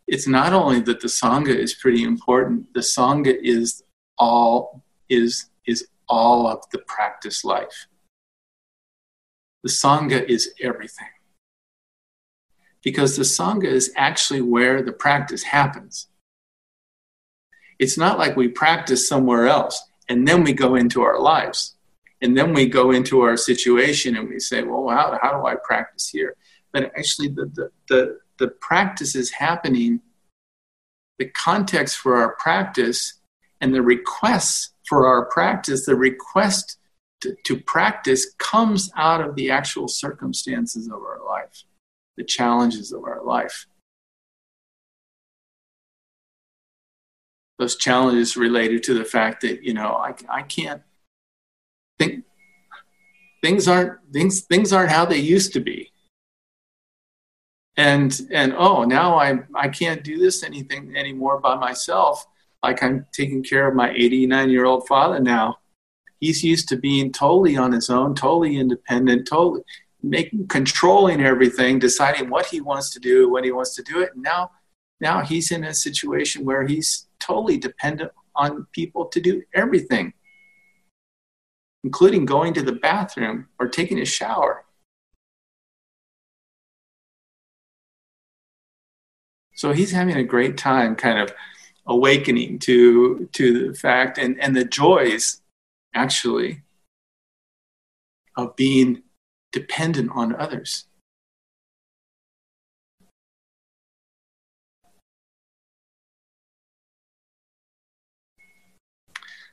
It's 0.08 0.28
not 0.28 0.54
only 0.54 0.80
that 0.82 1.02
the 1.02 1.08
sangha 1.08 1.56
is 1.56 1.74
pretty 1.74 2.04
important. 2.04 2.74
The 2.74 2.80
sangha 2.80 3.36
is 3.42 3.84
all 4.18 4.84
is, 5.10 5.50
is 5.66 5.88
all 6.08 6.48
of 6.48 6.64
the 6.72 6.80
practice 6.80 7.44
life. 7.44 7.88
The 9.64 9.70
Sangha 9.70 10.24
is 10.24 10.54
everything. 10.62 11.08
Because 12.84 13.18
the 13.18 13.24
Sangha 13.24 13.66
is 13.66 13.92
actually 13.96 14.42
where 14.42 14.82
the 14.82 14.94
practice 14.94 15.44
happens. 15.44 16.08
It's 17.80 17.98
not 17.98 18.18
like 18.18 18.36
we 18.36 18.48
practice 18.48 19.08
somewhere 19.08 19.48
else 19.48 19.84
and 20.10 20.28
then 20.28 20.44
we 20.44 20.54
go 20.54 20.76
into 20.76 21.02
our 21.02 21.20
lives. 21.20 21.76
And 22.22 22.36
then 22.36 22.54
we 22.54 22.68
go 22.68 22.92
into 22.92 23.22
our 23.22 23.38
situation 23.38 24.18
and 24.18 24.28
we 24.28 24.40
say, 24.40 24.64
well, 24.64 24.88
how, 24.90 25.20
how 25.22 25.40
do 25.40 25.46
I 25.46 25.56
practice 25.56 26.10
here? 26.10 26.36
But 26.72 26.86
actually, 26.98 27.28
the, 27.30 27.46
the, 27.54 27.72
the, 27.90 28.20
the 28.38 28.48
practice 28.48 29.16
is 29.16 29.32
happening, 29.32 30.02
the 31.20 31.26
context 31.26 31.98
for 31.98 32.18
our 32.18 32.36
practice 32.36 33.20
and 33.62 33.74
the 33.74 33.82
requests 33.82 34.72
for 34.88 35.06
our 35.06 35.26
practice, 35.26 35.86
the 35.86 35.96
request 35.96 36.78
to, 37.22 37.36
to 37.44 37.60
practice 37.60 38.34
comes 38.38 38.92
out 38.96 39.22
of 39.22 39.36
the 39.36 39.52
actual 39.52 39.88
circumstances 39.88 40.88
of 40.88 41.02
our 41.02 41.20
life, 41.26 41.64
the 42.16 42.24
challenges 42.24 42.92
of 42.92 43.04
our 43.04 43.24
life. 43.24 43.68
Those 47.60 47.76
challenges 47.76 48.38
related 48.38 48.84
to 48.84 48.94
the 48.94 49.06
fact 49.06 49.42
that, 49.42 49.64
you 49.64 49.74
know, 49.74 49.96
I, 49.96 50.14
I 50.30 50.44
can't 50.44 50.84
think 51.98 52.24
things 53.42 53.68
aren't 53.68 54.00
things 54.14 54.42
things 54.42 54.72
aren't 54.72 54.92
how 54.92 55.06
they 55.06 55.18
used 55.18 55.54
to 55.54 55.60
be 55.60 55.92
and 57.76 58.28
and 58.32 58.54
oh 58.58 58.84
now 58.84 59.18
i 59.18 59.40
i 59.56 59.68
can't 59.68 60.04
do 60.04 60.18
this 60.18 60.44
anything 60.44 60.96
anymore 60.96 61.40
by 61.40 61.56
myself 61.56 62.28
like 62.64 62.82
I'm 62.84 63.06
taking 63.12 63.44
care 63.44 63.68
of 63.68 63.76
my 63.76 63.92
89 63.92 64.50
year 64.50 64.66
old 64.66 64.88
father 64.88 65.20
now. 65.20 65.58
He's 66.20 66.44
used 66.44 66.68
to 66.70 66.78
being 66.78 67.12
totally 67.12 67.58
on 67.58 67.72
his 67.72 67.90
own, 67.90 68.16
totally 68.16 68.58
independent, 68.58 69.28
totally 69.28 69.62
making 70.02 70.48
controlling 70.48 71.22
everything, 71.22 71.80
deciding 71.80 72.30
what 72.30 72.48
he 72.48 72.62
wants 72.62 72.92
to 72.92 73.00
do, 73.00 73.30
when 73.30 73.44
he 73.44 73.52
wants 73.52 73.76
to 73.76 73.84
do 73.84 74.02
it. 74.02 74.12
And 74.14 74.24
now, 74.24 74.52
now 75.00 75.22
he's 75.22 75.52
in 75.52 75.64
a 75.64 75.74
situation 75.74 76.46
where 76.46 76.66
he's 76.66 77.08
totally 77.20 77.58
dependent 77.58 78.12
on 78.36 78.68
people 78.72 79.06
to 79.06 79.20
do 79.20 79.44
everything, 79.54 80.14
including 81.84 82.26
going 82.26 82.54
to 82.56 82.62
the 82.62 82.74
bathroom 82.74 83.48
or 83.60 83.68
taking 83.68 84.00
a 84.00 84.06
shower. 84.06 84.64
So 89.56 89.74
he's 89.74 89.92
having 89.92 90.16
a 90.16 90.24
great 90.24 90.56
time 90.56 90.96
kind 90.96 91.20
of 91.20 91.34
awakening 91.88 92.60
to 92.60 93.30
to 93.34 93.70
the 93.70 93.74
fact 93.74 94.18
and 94.18 94.40
and 94.40 94.56
the 94.56 94.66
joys 94.66 95.42
actually 95.94 96.62
of 98.36 98.56
being 98.56 99.02
dependent 99.52 100.12
on 100.14 100.36
others. 100.36 100.86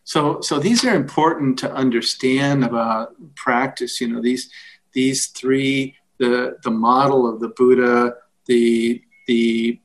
So 0.05 0.41
so 0.43 0.59
these 0.59 0.85
are 0.85 0.95
important 0.95 1.59
to 1.61 1.73
understand 1.73 2.65
about 2.65 3.15
practice 3.37 4.01
you 4.01 4.09
know 4.09 4.21
these 4.21 4.51
these 4.93 5.29
three 5.29 5.97
the 6.19 6.57
the 6.63 6.71
model 6.71 7.27
of 7.27 7.41
the 7.41 7.49
buddha 7.49 8.15
the 8.47 9.03
the 9.27 9.81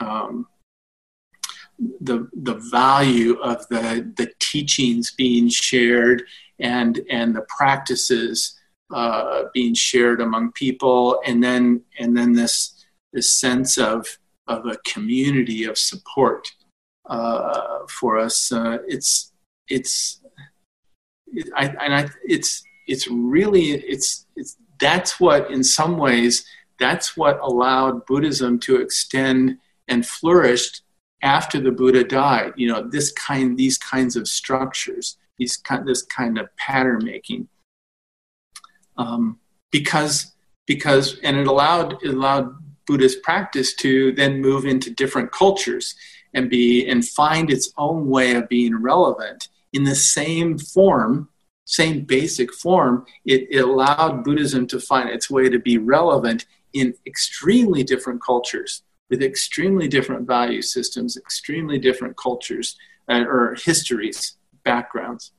um, 0.00 0.46
the 1.78 2.28
the 2.32 2.54
value 2.70 3.34
of 3.40 3.66
the 3.68 4.12
the 4.16 4.32
teachings 4.38 5.10
being 5.10 5.48
shared 5.48 6.22
and 6.58 7.00
and 7.10 7.34
the 7.34 7.44
practices 7.48 8.58
uh, 8.92 9.44
being 9.52 9.74
shared 9.74 10.20
among 10.20 10.52
people. 10.52 11.20
And 11.26 11.42
then 11.42 11.82
and 11.98 12.16
then 12.16 12.32
this 12.32 12.84
this 13.12 13.32
sense 13.32 13.78
of 13.78 14.18
of 14.46 14.66
a 14.66 14.76
community 14.86 15.64
of 15.64 15.78
support 15.78 16.52
uh, 17.08 17.78
for 17.88 18.18
us. 18.18 18.52
Uh, 18.52 18.78
it's 18.86 19.32
it's 19.68 20.20
it, 21.28 21.48
I, 21.56 21.66
and 21.66 21.94
I, 21.94 22.08
it's 22.24 22.62
it's 22.86 23.08
really 23.08 23.72
it's 23.72 24.26
it's 24.36 24.56
that's 24.78 25.18
what 25.18 25.50
in 25.50 25.64
some 25.64 25.96
ways 25.96 26.44
that's 26.78 27.16
what 27.16 27.38
allowed 27.40 28.04
Buddhism 28.06 28.58
to 28.60 28.76
extend 28.76 29.58
and 29.88 30.06
flourished 30.06 30.82
after 31.24 31.58
the 31.58 31.72
Buddha 31.72 32.04
died. 32.04 32.52
You 32.56 32.68
know, 32.68 32.88
this 32.88 33.10
kind, 33.12 33.56
these 33.56 33.78
kinds 33.78 34.14
of 34.14 34.28
structures, 34.28 35.16
these 35.38 35.56
kind, 35.56 35.88
this 35.88 36.02
kind 36.02 36.38
of 36.38 36.54
pattern 36.56 37.04
making, 37.04 37.48
um, 38.96 39.40
because 39.72 40.32
because 40.66 41.18
and 41.24 41.36
it 41.36 41.46
allowed 41.48 41.94
it 42.02 42.14
allowed 42.14 42.54
Buddhist 42.86 43.22
practice 43.22 43.74
to 43.76 44.12
then 44.12 44.40
move 44.40 44.66
into 44.66 44.90
different 44.90 45.32
cultures 45.32 45.96
and 46.34 46.48
be 46.48 46.86
and 46.86 47.06
find 47.06 47.50
its 47.50 47.72
own 47.76 48.08
way 48.08 48.34
of 48.34 48.48
being 48.48 48.76
relevant 48.76 49.48
in 49.72 49.82
the 49.84 49.96
same 49.96 50.58
form 50.58 51.28
same 51.66 52.04
basic 52.04 52.52
form, 52.52 53.06
it, 53.24 53.46
it, 53.50 53.64
allowed 53.64 54.22
Buddhism 54.22 54.66
to 54.66 54.78
find 54.78 55.08
its 55.08 55.30
way 55.30 55.48
to 55.48 55.58
be 55.58 55.78
relevant 55.78 56.44
in 56.74 56.92
extremely 57.06 57.82
different 57.82 58.22
cultures 58.22 58.82
with 59.14 59.22
extremely 59.22 59.86
different 59.86 60.26
value 60.26 60.60
systems, 60.60 61.16
extremely 61.16 61.78
different 61.78 62.16
cultures 62.16 62.76
uh, 63.08 63.22
or 63.28 63.54
histories, 63.64 64.36
backgrounds. 64.64 65.30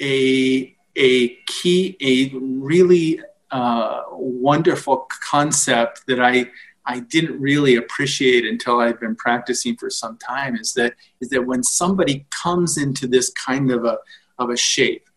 A, 0.00 0.74
a 0.96 1.28
key, 1.46 1.98
a 2.00 2.34
really 2.38 3.20
uh, 3.50 4.04
wonderful 4.12 5.06
concept 5.30 6.06
that 6.06 6.20
I 6.20 6.50
I 6.86 7.00
didn't 7.00 7.40
really 7.40 7.76
appreciate 7.76 8.44
until 8.44 8.80
I've 8.80 9.00
been 9.00 9.16
practicing 9.16 9.76
for 9.76 9.90
some 9.90 10.18
time 10.18 10.56
is 10.56 10.72
that 10.74 10.94
is 11.20 11.28
that 11.30 11.46
when 11.46 11.62
somebody 11.62 12.26
comes 12.30 12.78
into 12.78 13.06
this 13.06 13.30
kind 13.30 13.70
of 13.70 13.84
a 13.84 13.98
of 14.38 14.50
a 14.50 14.56
shape 14.56 15.08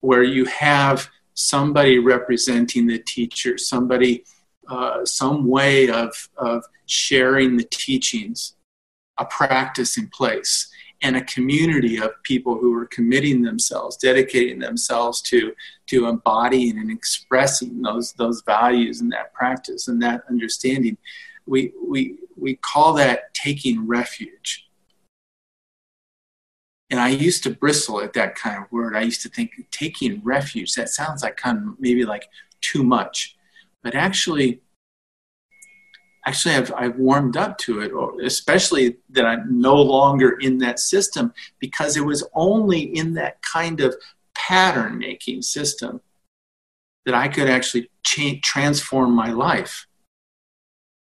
where 0.00 0.22
you 0.22 0.44
have 0.44 1.08
somebody 1.34 1.98
representing 1.98 2.86
the 2.86 2.98
teacher, 2.98 3.56
somebody 3.56 4.24
uh, 4.68 5.04
some 5.04 5.46
way 5.46 5.88
of 5.88 6.28
of 6.36 6.64
sharing 6.86 7.56
the 7.56 7.64
teachings, 7.64 8.54
a 9.18 9.24
practice 9.24 9.96
in 9.96 10.08
place, 10.08 10.68
and 11.00 11.16
a 11.16 11.24
community 11.24 11.96
of 11.96 12.10
people 12.22 12.58
who 12.58 12.74
are 12.76 12.86
committing 12.86 13.42
themselves, 13.42 13.96
dedicating 13.96 14.58
themselves 14.58 15.22
to 15.22 15.54
to 15.88 16.06
embodying 16.06 16.78
and 16.78 16.90
expressing 16.90 17.82
those 17.82 18.12
those 18.14 18.42
values 18.42 19.00
and 19.00 19.12
that 19.12 19.32
practice 19.32 19.88
and 19.88 20.02
that 20.02 20.22
understanding. 20.28 20.96
We 21.46 21.72
we 21.84 22.18
we 22.36 22.56
call 22.56 22.94
that 22.94 23.34
taking 23.34 23.86
refuge. 23.86 24.68
And 26.90 26.98
I 26.98 27.10
used 27.10 27.42
to 27.42 27.50
bristle 27.50 28.00
at 28.00 28.14
that 28.14 28.34
kind 28.34 28.62
of 28.62 28.72
word. 28.72 28.96
I 28.96 29.02
used 29.02 29.20
to 29.22 29.28
think 29.28 29.52
taking 29.70 30.22
refuge, 30.24 30.74
that 30.74 30.88
sounds 30.88 31.22
like 31.22 31.36
kind 31.36 31.58
of 31.58 31.74
maybe 31.78 32.04
like 32.04 32.28
too 32.62 32.82
much. 32.82 33.36
But 33.82 33.94
actually, 33.94 34.62
actually 36.24 36.54
I've, 36.54 36.72
I've 36.74 36.96
warmed 36.96 37.36
up 37.36 37.58
to 37.58 37.80
it, 37.80 37.92
especially 38.24 38.96
that 39.10 39.26
I'm 39.26 39.60
no 39.60 39.76
longer 39.76 40.38
in 40.40 40.58
that 40.58 40.78
system 40.78 41.34
because 41.58 41.96
it 41.98 42.04
was 42.04 42.26
only 42.34 42.80
in 42.80 43.14
that 43.14 43.42
kind 43.42 43.80
of 43.80 43.94
pattern 44.38 44.98
making 44.98 45.42
system 45.42 46.00
that 47.04 47.14
I 47.14 47.28
could 47.28 47.48
actually 47.48 47.90
change, 48.04 48.42
transform 48.42 49.12
my 49.12 49.32
life. 49.32 49.86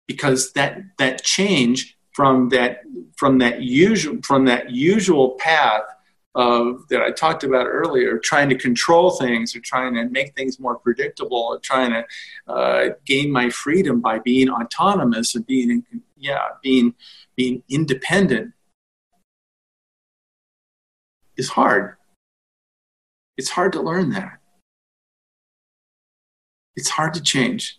Because 0.06 0.52
that, 0.52 0.78
that 0.98 1.24
change 1.24 1.96
from 2.12 2.50
that, 2.50 2.80
from 3.16 3.38
that 3.38 3.62
usual, 3.62 4.18
from 4.22 4.44
that 4.44 4.70
usual 4.70 5.36
path 5.38 5.82
of 6.34 6.86
that 6.88 7.00
I 7.00 7.10
talked 7.10 7.44
about 7.44 7.66
earlier, 7.66 8.18
trying 8.18 8.48
to 8.48 8.58
control 8.58 9.12
things 9.12 9.54
or 9.54 9.60
trying 9.60 9.94
to 9.94 10.04
make 10.08 10.34
things 10.34 10.58
more 10.58 10.76
predictable 10.76 11.38
or 11.38 11.58
trying 11.58 11.92
to 11.92 12.52
uh, 12.52 12.90
gain 13.06 13.30
my 13.30 13.50
freedom 13.50 14.00
by 14.00 14.18
being 14.18 14.50
autonomous 14.50 15.34
and 15.34 15.46
being, 15.46 15.84
yeah, 16.16 16.48
being, 16.62 16.94
being 17.36 17.62
independent 17.68 18.52
is 21.36 21.48
hard. 21.48 21.96
It's 23.36 23.50
hard 23.50 23.72
to 23.72 23.82
learn 23.82 24.10
that. 24.10 24.38
It's 26.76 26.90
hard 26.90 27.14
to 27.14 27.22
change. 27.22 27.78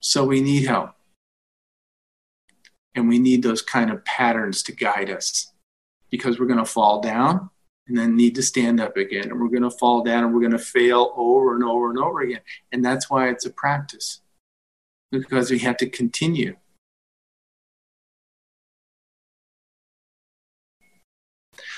So 0.00 0.24
we 0.24 0.40
need 0.40 0.66
help. 0.66 0.90
And 2.94 3.08
we 3.08 3.18
need 3.18 3.42
those 3.42 3.62
kind 3.62 3.90
of 3.90 4.04
patterns 4.04 4.62
to 4.64 4.72
guide 4.72 5.10
us 5.10 5.52
because 6.10 6.38
we're 6.38 6.46
going 6.46 6.58
to 6.58 6.64
fall 6.64 7.00
down 7.00 7.50
and 7.88 7.96
then 7.96 8.16
need 8.16 8.34
to 8.36 8.42
stand 8.42 8.80
up 8.80 8.96
again. 8.96 9.30
And 9.30 9.40
we're 9.40 9.48
going 9.48 9.62
to 9.62 9.70
fall 9.70 10.02
down 10.02 10.24
and 10.24 10.32
we're 10.32 10.40
going 10.40 10.52
to 10.52 10.58
fail 10.58 11.12
over 11.16 11.54
and 11.54 11.64
over 11.64 11.90
and 11.90 11.98
over 11.98 12.20
again. 12.20 12.40
And 12.72 12.84
that's 12.84 13.10
why 13.10 13.28
it's 13.28 13.46
a 13.46 13.50
practice 13.50 14.20
because 15.10 15.50
we 15.50 15.58
have 15.60 15.76
to 15.78 15.88
continue. 15.88 16.56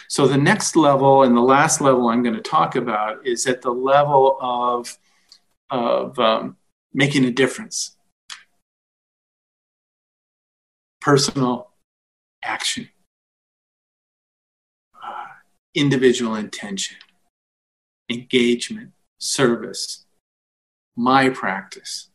So 0.08 0.26
the 0.26 0.36
next 0.36 0.76
level 0.76 1.22
and 1.22 1.36
the 1.36 1.40
last 1.40 1.80
level 1.80 2.08
I'm 2.08 2.22
going 2.22 2.34
to 2.34 2.40
talk 2.40 2.76
about 2.76 3.26
is 3.26 3.46
at 3.46 3.62
the 3.62 3.70
level 3.70 4.38
of, 4.40 4.96
of 5.70 6.18
um, 6.18 6.56
making 6.94 7.24
a 7.24 7.30
difference. 7.30 7.96
Personal 11.00 11.70
action, 12.42 12.88
uh, 15.02 15.26
individual 15.74 16.34
intention, 16.34 16.96
engagement, 18.10 18.92
service, 19.18 20.04
my 20.96 21.28
practice, 21.28 22.08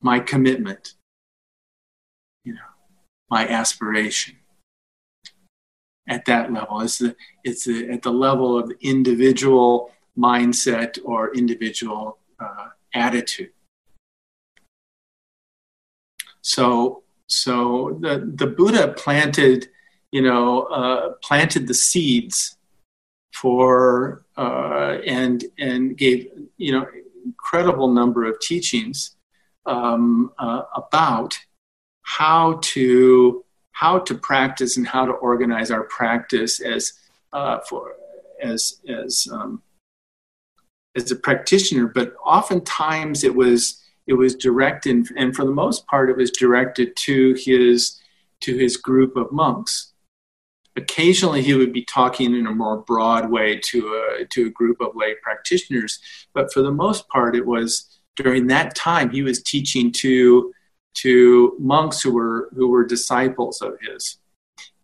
my 0.00 0.18
commitment, 0.20 0.94
my 3.30 3.46
aspiration. 3.46 4.36
At 6.06 6.26
that 6.26 6.52
level, 6.52 6.80
it's 6.82 6.98
the, 6.98 7.16
it's 7.44 7.64
the, 7.64 7.88
at 7.90 8.02
the 8.02 8.12
level 8.12 8.58
of 8.58 8.70
individual 8.82 9.90
mindset 10.18 10.98
or 11.04 11.34
individual 11.34 12.18
uh, 12.38 12.68
attitude. 12.92 13.52
So 16.42 17.04
so 17.26 17.98
the 18.00 18.30
the 18.34 18.46
Buddha 18.46 18.94
planted, 18.96 19.68
you 20.12 20.22
know, 20.22 20.64
uh, 20.64 21.14
planted 21.22 21.66
the 21.66 21.74
seeds 21.74 22.56
for 23.32 24.24
uh, 24.36 24.98
and 25.06 25.44
and 25.58 25.96
gave 25.96 26.28
you 26.58 26.72
know 26.72 26.86
incredible 27.24 27.88
number 27.88 28.24
of 28.24 28.38
teachings 28.40 29.16
um, 29.66 30.32
uh, 30.38 30.62
about 30.76 31.38
how 32.04 32.60
to 32.62 33.44
how 33.72 33.98
to 33.98 34.14
practice 34.14 34.76
and 34.76 34.86
how 34.86 35.04
to 35.04 35.12
organize 35.12 35.70
our 35.72 35.84
practice 35.84 36.60
as 36.60 36.92
uh, 37.32 37.58
for 37.68 37.94
as 38.40 38.80
as 38.88 39.28
um, 39.32 39.62
as 40.96 41.10
a 41.10 41.16
practitioner. 41.16 41.88
But 41.88 42.14
oftentimes 42.24 43.24
it 43.24 43.34
was 43.34 43.82
it 44.06 44.14
was 44.14 44.34
directed, 44.36 45.06
and 45.16 45.34
for 45.34 45.44
the 45.44 45.50
most 45.50 45.86
part, 45.86 46.10
it 46.10 46.16
was 46.16 46.30
directed 46.30 46.94
to 47.06 47.34
his 47.34 48.00
to 48.42 48.56
his 48.56 48.76
group 48.76 49.16
of 49.16 49.32
monks. 49.32 49.92
occasionally 50.76 51.42
he 51.42 51.54
would 51.54 51.72
be 51.72 51.84
talking 51.84 52.34
in 52.34 52.46
a 52.46 52.50
more 52.54 52.78
broad 52.78 53.30
way 53.30 53.56
to 53.56 53.78
a, 54.20 54.24
to 54.26 54.46
a 54.46 54.50
group 54.50 54.80
of 54.80 54.96
lay 54.96 55.14
practitioners, 55.22 55.98
but 56.32 56.52
for 56.52 56.62
the 56.62 56.72
most 56.72 57.08
part, 57.08 57.36
it 57.36 57.46
was 57.46 58.00
during 58.16 58.46
that 58.48 58.74
time 58.74 59.10
he 59.10 59.22
was 59.22 59.42
teaching 59.42 59.92
to 59.92 60.52
to 60.94 61.56
monks 61.58 62.02
who 62.02 62.12
were 62.12 62.50
who 62.54 62.68
were 62.68 62.84
disciples 62.84 63.60
of 63.60 63.78
his. 63.80 64.18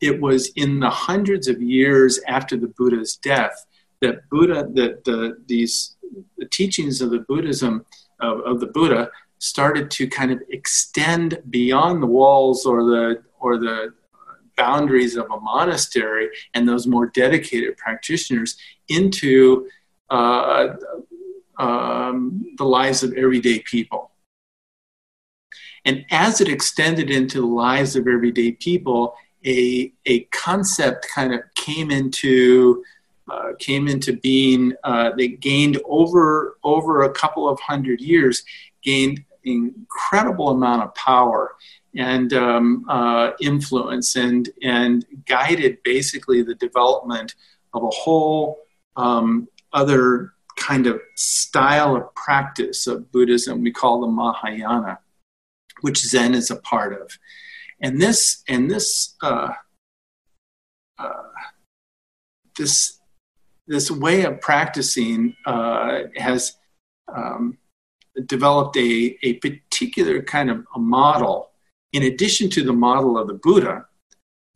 It 0.01 0.21
was 0.21 0.49
in 0.57 0.81
the 0.81 0.91
hundreds 0.91 1.47
of 1.49 1.61
years 1.61 2.21
after 2.27 2.57
the 2.57 2.69
Buddha's 2.69 3.17
death 3.17 3.67
that 4.01 4.29
Buddha 4.31 4.69
that 4.75 5.05
the 5.05 5.37
these 5.47 5.97
the 6.39 6.47
teachings 6.47 7.01
of 7.01 7.11
the 7.11 7.21
Buddhism 7.21 7.85
of, 8.21 8.41
of 8.41 8.61
the 8.61 8.67
Buddha 8.67 9.11
started 9.39 9.91
to 9.91 10.07
kind 10.07 10.31
of 10.31 10.43
extend 10.51 11.43
beyond 11.49 12.03
the 12.03 12.07
walls 12.07 12.67
or 12.67 12.83
the 12.85 13.23
or 13.39 13.59
the 13.59 13.95
boundaries 14.57 15.17
of 15.17 15.31
a 15.31 15.41
monastery 15.41 16.29
and 16.53 16.69
those 16.69 16.87
more 16.87 17.07
dedicated 17.07 17.77
practitioners 17.79 18.59
into 18.89 19.67
uh, 20.11 20.69
um, 21.59 22.45
the 22.59 22.65
lives 22.65 23.03
of 23.03 23.15
everyday 23.15 23.61
people. 23.61 24.11
And 25.85 26.05
as 26.11 26.41
it 26.41 26.49
extended 26.49 27.11
into 27.11 27.41
the 27.41 27.47
lives 27.47 27.97
of 27.97 28.07
everyday 28.07 28.53
people, 28.53 29.15
a, 29.45 29.93
a 30.07 30.21
concept 30.25 31.07
kind 31.09 31.33
of 31.33 31.41
came 31.55 31.91
into 31.91 32.85
uh, 33.31 33.53
came 33.61 33.87
into 33.87 34.15
being 34.17 34.73
uh, 34.83 35.11
that 35.17 35.41
gained 35.41 35.79
over 35.85 36.57
over 36.65 37.03
a 37.03 37.13
couple 37.13 37.49
of 37.49 37.61
hundred 37.61 38.01
years 38.01 38.43
gained 38.83 39.25
incredible 39.45 40.49
amount 40.49 40.83
of 40.83 40.95
power 40.95 41.55
and 41.97 42.33
um, 42.33 42.85
uh, 42.89 43.31
influence 43.41 44.17
and 44.17 44.51
and 44.63 45.07
guided 45.27 45.83
basically 45.85 46.43
the 46.43 46.55
development 46.57 47.35
of 47.73 47.83
a 47.85 47.91
whole 47.91 48.59
um, 48.97 49.49
other 49.73 50.33
kind 50.57 50.87
of 50.87 51.01
style 51.17 51.97
of 51.97 52.15
practice 52.15 52.87
of 52.87 53.11
Buddhism. 53.13 53.63
We 53.63 53.73
call 53.73 54.01
the 54.01 54.09
Mahayana, 54.09 54.99
which 55.83 55.99
Zen 55.99 56.35
is 56.35 56.51
a 56.51 56.57
part 56.57 57.01
of, 57.01 57.11
and 57.81 58.01
this 58.01 58.43
and 58.49 58.71
this 58.71 59.17
uh, 59.23 59.53
uh, 60.99 61.23
this 62.59 63.01
this 63.67 63.91
way 63.91 64.25
of 64.25 64.41
practicing 64.41 65.35
uh, 65.47 66.01
has 66.17 66.57
um, 67.15 67.59
developed 68.27 68.77
a, 68.77 69.17
a 69.23 69.35
particular 69.35 70.23
kind 70.23 70.51
of 70.51 70.67
a 70.75 70.79
model 70.79 71.51
in 71.93 72.05
addition 72.05 72.49
to 72.51 72.63
the 72.63 72.73
model 72.73 73.19
of 73.19 73.29
the 73.29 73.35
Buddha, 73.35 73.87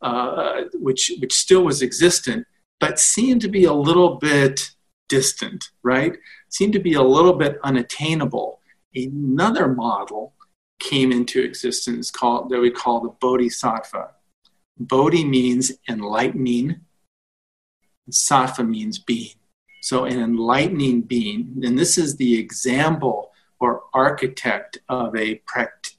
uh, 0.01 0.63
which, 0.73 1.11
which 1.19 1.33
still 1.33 1.63
was 1.63 1.81
existent, 1.81 2.45
but 2.79 2.99
seemed 2.99 3.41
to 3.41 3.47
be 3.47 3.65
a 3.65 3.73
little 3.73 4.15
bit 4.15 4.71
distant, 5.09 5.65
right? 5.83 6.17
Seemed 6.49 6.73
to 6.73 6.79
be 6.79 6.93
a 6.93 7.01
little 7.01 7.33
bit 7.33 7.59
unattainable. 7.63 8.59
Another 8.93 9.67
model 9.67 10.33
came 10.85 11.11
into 11.11 11.41
existence 11.41 12.11
called 12.11 12.49
that 12.49 12.59
we 12.59 12.69
call 12.69 13.01
the 13.01 13.09
Bodhisattva. 13.09 14.11
Bodhi 14.77 15.25
means 15.25 15.71
enlightening, 15.89 16.81
sattva 18.11 18.67
means 18.67 18.99
being. 18.99 19.35
So, 19.81 20.05
an 20.05 20.19
enlightening 20.19 21.01
being, 21.01 21.61
and 21.63 21.77
this 21.77 21.97
is 21.97 22.15
the 22.15 22.39
example 22.39 23.31
or 23.59 23.83
architect 23.93 24.77
of 24.89 25.15
a 25.15 25.41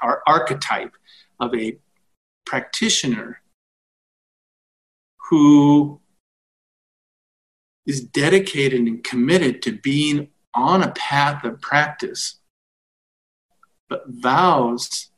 or 0.03 0.23
archetype 0.27 0.95
of 1.41 1.55
a 1.55 1.79
practitioner 2.45 3.41
who 5.31 6.01
is 7.87 8.01
dedicated 8.01 8.81
and 8.81 9.03
committed 9.03 9.63
to 9.63 9.73
being 9.73 10.29
on 10.55 10.83
a 10.83 10.93
path 10.93 11.45
of 11.45 11.61
practice, 11.61 12.37
but 13.89 14.05
vows 14.09 15.11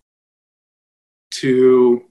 to 1.30 2.04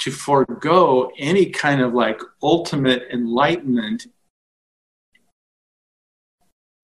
to 0.00 0.10
forego 0.10 1.12
any 1.16 1.46
kind 1.46 1.80
of 1.80 1.94
like 1.94 2.20
ultimate 2.42 3.04
enlightenment 3.12 4.06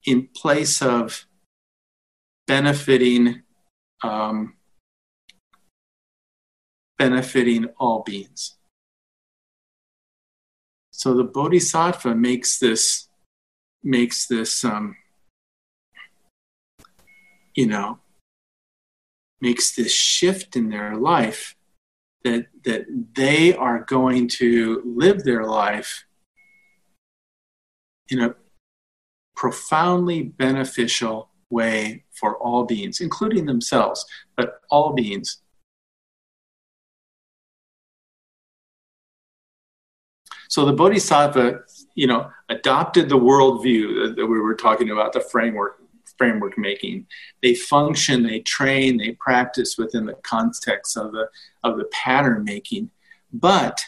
in 0.04 0.28
place 0.36 0.80
of 0.80 1.26
benefiting 2.46 3.42
um, 4.04 4.54
benefiting 6.96 7.66
all 7.78 8.02
beings. 8.04 8.56
So 10.92 11.14
the 11.14 11.24
Bodhisattva 11.24 12.14
makes 12.14 12.58
this 12.58 13.08
makes 13.82 14.26
this 14.26 14.64
um, 14.64 14.96
you 17.54 17.66
know 17.66 17.98
makes 19.40 19.74
this 19.74 19.92
shift 19.92 20.56
in 20.56 20.68
their 20.70 20.96
life 20.96 21.56
that 22.24 22.46
that 22.64 22.86
they 23.14 23.54
are 23.54 23.80
going 23.80 24.28
to 24.28 24.82
live 24.84 25.24
their 25.24 25.44
life 25.44 26.04
in 28.08 28.20
a 28.20 28.34
profoundly 29.36 30.22
beneficial 30.22 31.30
way 31.50 32.04
for 32.12 32.36
all 32.38 32.64
beings, 32.64 33.00
including 33.00 33.46
themselves, 33.46 34.04
but 34.36 34.60
all 34.70 34.92
beings. 34.92 35.42
So 40.48 40.64
the 40.64 40.72
Bodhisattva, 40.72 41.60
you 41.94 42.06
know, 42.06 42.30
adopted 42.48 43.08
the 43.08 43.18
worldview 43.18 44.16
that 44.16 44.26
we 44.26 44.40
were 44.40 44.54
talking 44.54 44.90
about, 44.90 45.12
the 45.12 45.20
framework 45.20 45.80
framework 46.18 46.58
making. 46.58 47.06
They 47.42 47.54
function, 47.54 48.24
they 48.24 48.40
train, 48.40 48.98
they 48.98 49.12
practice 49.12 49.78
within 49.78 50.04
the 50.06 50.14
context 50.22 50.96
of 50.96 51.12
the 51.12 51.28
of 51.64 51.78
the 51.78 51.86
pattern 51.86 52.44
making, 52.44 52.90
but 53.32 53.80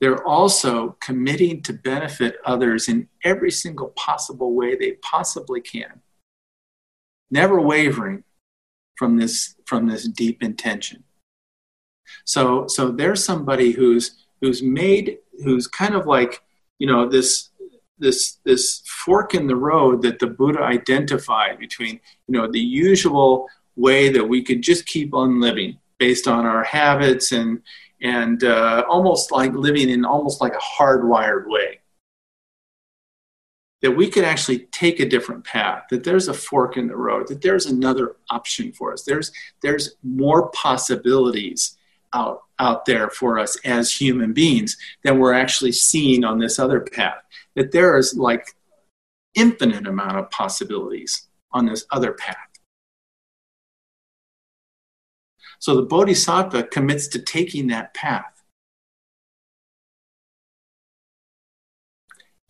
they're 0.00 0.26
also 0.26 0.96
committing 1.00 1.62
to 1.62 1.72
benefit 1.72 2.36
others 2.44 2.88
in 2.88 3.08
every 3.24 3.50
single 3.50 3.88
possible 3.88 4.54
way 4.54 4.76
they 4.76 4.92
possibly 5.02 5.60
can 5.60 6.02
never 7.30 7.60
wavering 7.60 8.22
from 8.96 9.16
this 9.16 9.56
from 9.66 9.88
this 9.88 10.06
deep 10.08 10.42
intention 10.42 11.02
so 12.24 12.66
so 12.68 12.90
there's 12.90 13.24
somebody 13.24 13.72
who's 13.72 14.26
who's 14.40 14.62
made 14.62 15.18
who's 15.42 15.66
kind 15.66 15.94
of 15.94 16.06
like 16.06 16.42
you 16.78 16.86
know 16.86 17.08
this 17.08 17.50
this 17.98 18.38
this 18.44 18.82
fork 18.86 19.34
in 19.34 19.46
the 19.46 19.56
road 19.56 20.02
that 20.02 20.18
the 20.18 20.26
buddha 20.26 20.60
identified 20.60 21.58
between 21.58 22.00
you 22.26 22.32
know 22.36 22.50
the 22.50 22.60
usual 22.60 23.48
way 23.76 24.08
that 24.08 24.24
we 24.24 24.42
could 24.42 24.62
just 24.62 24.86
keep 24.86 25.14
on 25.14 25.40
living 25.40 25.78
based 25.98 26.26
on 26.26 26.46
our 26.46 26.64
habits 26.64 27.32
and 27.32 27.62
and 28.02 28.44
uh, 28.44 28.84
almost 28.88 29.32
like 29.32 29.52
living 29.54 29.88
in 29.88 30.04
almost 30.04 30.40
like 30.40 30.54
a 30.54 30.82
hardwired 30.82 31.44
way 31.46 31.80
that 33.84 33.90
we 33.90 34.08
could 34.08 34.24
actually 34.24 34.60
take 34.72 34.98
a 34.98 35.06
different 35.06 35.44
path, 35.44 35.84
that 35.90 36.04
there's 36.04 36.26
a 36.26 36.32
fork 36.32 36.78
in 36.78 36.86
the 36.86 36.96
road, 36.96 37.28
that 37.28 37.42
there's 37.42 37.66
another 37.66 38.16
option 38.30 38.72
for 38.72 38.94
us. 38.94 39.02
There's, 39.02 39.30
there's 39.60 39.96
more 40.02 40.48
possibilities 40.52 41.76
out, 42.14 42.42
out 42.58 42.86
there 42.86 43.10
for 43.10 43.38
us 43.38 43.58
as 43.64 43.92
human 43.92 44.32
beings 44.32 44.76
than 45.02 45.18
we're 45.18 45.34
actually 45.34 45.72
seeing 45.72 46.24
on 46.24 46.38
this 46.38 46.58
other 46.58 46.80
path. 46.80 47.22
That 47.56 47.72
there 47.72 47.98
is 47.98 48.16
like 48.16 48.54
infinite 49.34 49.86
amount 49.86 50.16
of 50.16 50.30
possibilities 50.30 51.28
on 51.52 51.66
this 51.66 51.84
other 51.90 52.12
path. 52.12 52.36
So 55.58 55.76
the 55.76 55.82
Bodhisattva 55.82 56.64
commits 56.64 57.08
to 57.08 57.18
taking 57.18 57.68
that 57.68 57.94
path. 57.94 58.34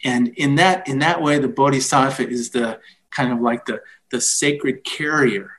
and 0.05 0.29
in 0.37 0.55
that 0.57 0.87
in 0.87 0.99
that 1.01 1.23
way 1.23 1.39
the 1.39 1.49
bodhisattva 1.49 2.29
is 2.29 2.51
the 2.51 2.79
kind 3.11 3.33
of 3.33 3.41
like 3.41 3.65
the 3.65 3.81
the 4.11 4.21
sacred 4.21 4.85
carrier 4.85 5.53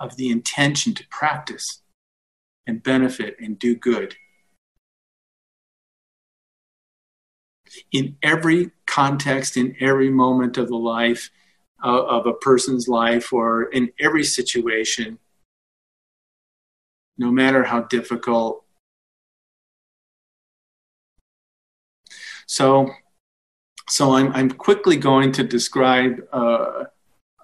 of 0.00 0.16
the 0.16 0.30
intention 0.30 0.94
to 0.94 1.06
practice 1.08 1.82
and 2.68 2.82
benefit 2.82 3.36
and 3.40 3.58
do 3.58 3.74
good 3.74 4.14
in 7.90 8.16
every 8.22 8.70
context 8.86 9.56
in 9.56 9.74
every 9.80 10.10
moment 10.10 10.56
of 10.56 10.68
the 10.68 10.76
life 10.76 11.30
uh, 11.84 12.04
of 12.04 12.26
a 12.26 12.32
person's 12.34 12.86
life 12.88 13.32
or 13.32 13.64
in 13.64 13.90
every 13.98 14.24
situation 14.24 15.18
no 17.18 17.32
matter 17.32 17.64
how 17.64 17.80
difficult. 17.82 18.64
So, 22.46 22.90
so 23.88 24.14
I'm, 24.14 24.32
I'm 24.32 24.50
quickly 24.50 24.96
going 24.96 25.32
to 25.32 25.42
describe 25.42 26.20
uh, 26.32 26.84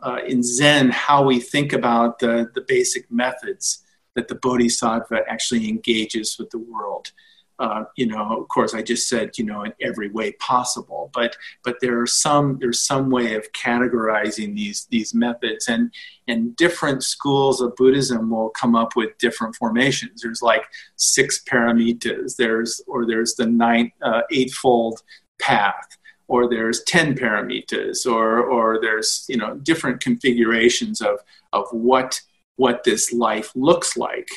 uh, 0.01 0.19
in 0.27 0.43
Zen 0.43 0.91
how 0.91 1.25
we 1.25 1.41
think 1.41 1.73
about 1.73 2.21
the, 2.21 2.51
the 2.55 2.65
basic 2.67 3.11
methods 3.11 3.84
that 4.15 4.29
the 4.29 4.35
Bodhisattva 4.37 5.23
actually 5.29 5.69
engages 5.69 6.37
with 6.39 6.51
the 6.51 6.59
world. 6.59 7.13
uh, 7.59 7.85
you 7.97 8.07
know, 8.07 8.41
of 8.41 8.49
course, 8.49 8.75
I 8.75 8.83
just 8.83 9.09
said, 9.09 9.39
you 9.39 9.45
know, 9.45 9.63
in 9.63 9.73
every 9.81 10.09
way 10.09 10.33
possible, 10.33 11.11
but 11.15 11.37
but 11.63 11.77
there 11.81 12.01
are 12.01 12.07
some 12.07 12.59
there's 12.61 12.83
some 12.83 13.11
way 13.11 13.35
of 13.35 13.53
categorizing 13.53 14.57
these 14.57 14.87
these 14.91 15.15
methods, 15.15 15.69
and 15.69 15.93
and 16.27 16.57
different 16.57 17.05
schools 17.05 17.61
of 17.61 17.77
Buddhism 17.77 18.31
will 18.31 18.51
come 18.51 18.75
up 18.75 18.97
with 18.97 19.17
different 19.19 19.55
formations. 19.55 20.23
There's 20.23 20.43
like 20.43 20.65
six 20.97 21.43
paramitas, 21.45 22.37
there's 22.37 22.81
or 22.89 23.07
there's 23.07 23.35
the 23.37 23.47
nine 23.47 23.93
uh, 24.03 24.23
eightfold 24.33 25.03
path, 25.41 25.97
or 26.27 26.51
there's 26.51 26.83
ten 26.83 27.15
paramitas, 27.15 28.05
or 28.05 28.41
or 28.41 28.81
there's 28.81 29.27
you 29.29 29.37
know 29.37 29.55
different 29.59 30.01
configurations 30.01 31.01
of 31.01 31.21
of 31.53 31.69
what 31.71 32.21
what 32.57 32.85
this 32.85 33.13
life 33.13 33.51
looks 33.55 33.97
like 33.97 34.29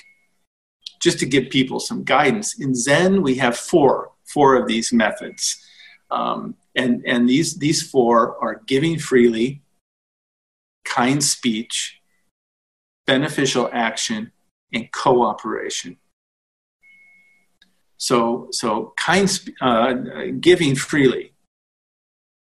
just 1.01 1.19
to 1.19 1.25
give 1.25 1.49
people 1.49 1.79
some 1.79 2.03
guidance. 2.03 2.59
In 2.59 2.73
Zen, 2.73 3.21
we 3.21 3.35
have 3.35 3.57
four, 3.57 4.11
four 4.25 4.55
of 4.55 4.67
these 4.67 4.91
methods. 4.91 5.63
Um, 6.09 6.55
and 6.75 7.03
and 7.05 7.27
these, 7.27 7.57
these 7.57 7.89
four 7.89 8.41
are 8.41 8.61
giving 8.65 8.97
freely, 8.97 9.61
kind 10.85 11.23
speech, 11.23 11.99
beneficial 13.05 13.69
action, 13.73 14.31
and 14.73 14.91
cooperation. 14.91 15.97
So, 17.97 18.47
so 18.51 18.93
kind 18.95 19.27
uh, 19.59 19.93
giving 20.39 20.75
freely 20.75 21.33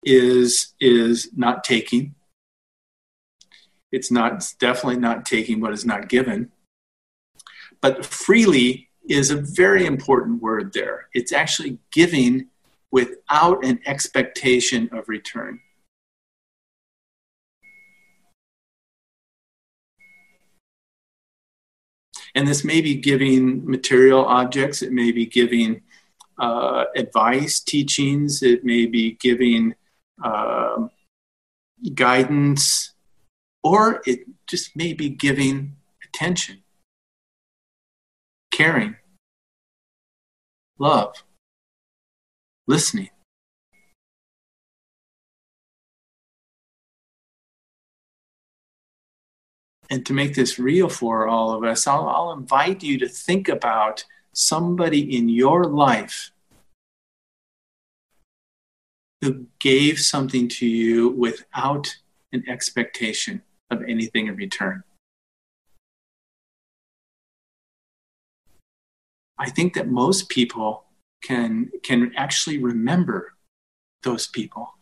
is 0.05 0.75
is 0.81 1.31
not 1.37 1.65
taking. 1.65 2.15
It's 3.91 4.11
not 4.11 4.35
it's 4.35 4.55
definitely 4.55 5.01
not 5.01 5.25
taking 5.25 5.61
what 5.61 5.73
is 5.73 5.85
not 5.85 6.09
given. 6.09 6.53
But 7.81 8.05
freely 8.05 8.89
is 9.09 9.31
a 9.31 9.37
very 9.37 9.87
important 9.87 10.43
word 10.43 10.73
there. 10.73 11.09
It's 11.15 11.33
actually 11.33 11.79
giving 11.93 12.49
without 12.91 13.65
an 13.65 13.81
expectation 13.87 14.89
of 14.93 15.09
return. 15.09 15.61
And 22.35 22.47
this 22.47 22.65
may 22.65 22.81
be 22.81 22.95
giving 22.95 23.69
material 23.69 24.25
objects, 24.25 24.83
it 24.83 24.93
may 24.93 25.11
be 25.13 25.27
giving 25.27 25.83
uh, 26.39 26.85
advice, 26.95 27.61
teachings, 27.61 28.43
it 28.43 28.65
may 28.65 28.87
be 28.87 29.13
giving 29.13 29.75
uh, 30.23 30.89
guidance, 31.95 32.93
or 33.69 34.01
it 34.07 34.21
just 34.47 34.75
may 34.75 34.95
be 34.95 35.11
giving 35.11 35.77
attention 36.03 36.63
caring, 38.51 38.97
love, 40.79 41.23
listening. 42.67 43.11
And 49.91 50.05
to 50.07 50.15
make 50.15 50.35
this 50.35 50.59
real 50.59 50.89
for 50.89 51.29
all 51.29 51.53
of 51.53 51.63
us, 51.63 51.87
I'll, 51.87 52.09
I'll 52.09 52.33
invite 52.33 52.83
you 52.83 52.99
to 53.01 53.09
think 53.09 53.49
about 53.51 54.07
somebody 54.33 55.15
in 55.15 55.29
your 55.29 55.65
life 55.65 56.33
who 59.21 59.47
gave 59.61 59.99
something 59.99 60.49
to 60.49 60.67
you 60.67 61.11
without 61.11 61.99
an 62.33 62.45
expectation 62.49 63.43
of 63.71 63.83
anything 63.83 64.27
in 64.27 64.37
return. 64.37 64.83
I 69.39 69.51
think 69.51 69.75
that 69.75 69.89
most 69.89 70.29
people 70.29 70.85
can 71.23 71.71
can 71.83 72.13
actually 72.17 72.59
remember 72.59 73.35
those 74.03 74.27
people. 74.27 74.75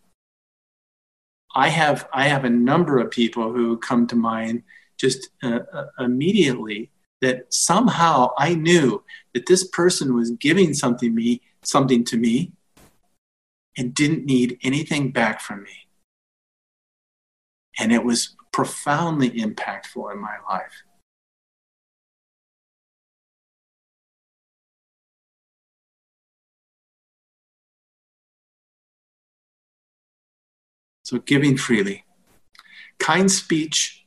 I 1.54 1.68
have 1.68 2.08
I 2.12 2.28
have 2.28 2.44
a 2.44 2.50
number 2.50 2.98
of 2.98 3.10
people 3.10 3.52
who 3.52 3.78
come 3.78 4.06
to 4.08 4.16
mind 4.16 4.62
just 4.98 5.28
uh, 5.42 5.60
uh, 5.72 5.86
immediately 5.98 6.90
that 7.20 7.52
somehow 7.52 8.30
I 8.38 8.54
knew 8.54 9.02
that 9.34 9.46
this 9.46 9.66
person 9.68 10.14
was 10.14 10.30
giving 10.32 10.74
something 10.74 11.14
me 11.14 11.42
something 11.62 12.04
to 12.04 12.16
me 12.16 12.52
and 13.76 13.94
didn't 13.94 14.24
need 14.24 14.58
anything 14.62 15.12
back 15.12 15.40
from 15.40 15.62
me. 15.62 15.88
And 17.78 17.92
it 17.92 18.04
was 18.04 18.34
profoundly 18.56 19.30
impactful 19.32 20.10
in 20.10 20.18
my 20.18 20.36
life. 20.48 20.82
So 31.02 31.18
giving 31.18 31.58
freely. 31.58 32.06
Kind 32.98 33.30
speech 33.30 34.06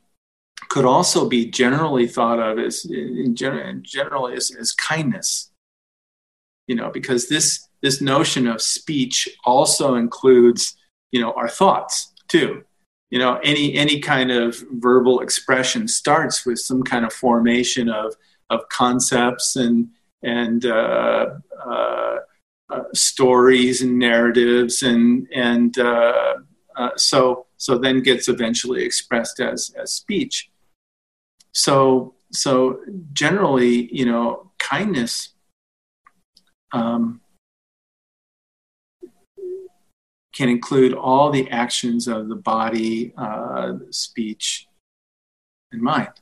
could 0.68 0.84
also 0.84 1.28
be 1.28 1.48
generally 1.48 2.08
thought 2.08 2.40
of 2.40 2.58
as 2.58 2.84
in 2.84 3.36
general, 3.36 3.80
generally 3.82 4.34
as, 4.34 4.50
as 4.50 4.72
kindness. 4.72 5.52
You 6.66 6.74
know, 6.74 6.90
because 6.90 7.28
this 7.28 7.68
this 7.82 8.00
notion 8.00 8.48
of 8.48 8.60
speech 8.60 9.28
also 9.44 9.94
includes, 9.94 10.76
you 11.12 11.20
know, 11.20 11.32
our 11.34 11.48
thoughts 11.48 12.12
too. 12.26 12.64
You 13.10 13.18
know, 13.18 13.40
any 13.42 13.74
any 13.74 14.00
kind 14.00 14.30
of 14.30 14.62
verbal 14.72 15.20
expression 15.20 15.88
starts 15.88 16.46
with 16.46 16.58
some 16.58 16.82
kind 16.82 17.04
of 17.04 17.12
formation 17.12 17.88
of 17.88 18.14
of 18.50 18.68
concepts 18.68 19.56
and 19.56 19.88
and 20.22 20.64
uh, 20.64 21.26
uh, 21.66 22.16
uh, 22.70 22.82
stories 22.94 23.82
and 23.82 23.98
narratives 23.98 24.82
and 24.82 25.26
and 25.34 25.76
uh, 25.78 26.34
uh, 26.76 26.90
so 26.96 27.46
so 27.56 27.76
then 27.78 28.02
gets 28.02 28.28
eventually 28.28 28.84
expressed 28.84 29.40
as 29.40 29.74
as 29.76 29.92
speech. 29.92 30.50
So 31.52 32.14
so 32.32 32.80
generally, 33.12 33.92
you 33.92 34.06
know, 34.06 34.52
kindness 34.58 35.30
um, 36.72 37.20
can 40.32 40.48
include 40.48 40.94
all 40.94 41.30
the 41.30 41.50
actions 41.50 42.06
of 42.06 42.28
the 42.28 42.36
body, 42.36 43.12
uh, 43.16 43.72
speech, 43.90 44.66
and 45.72 45.82
mind. 45.82 46.12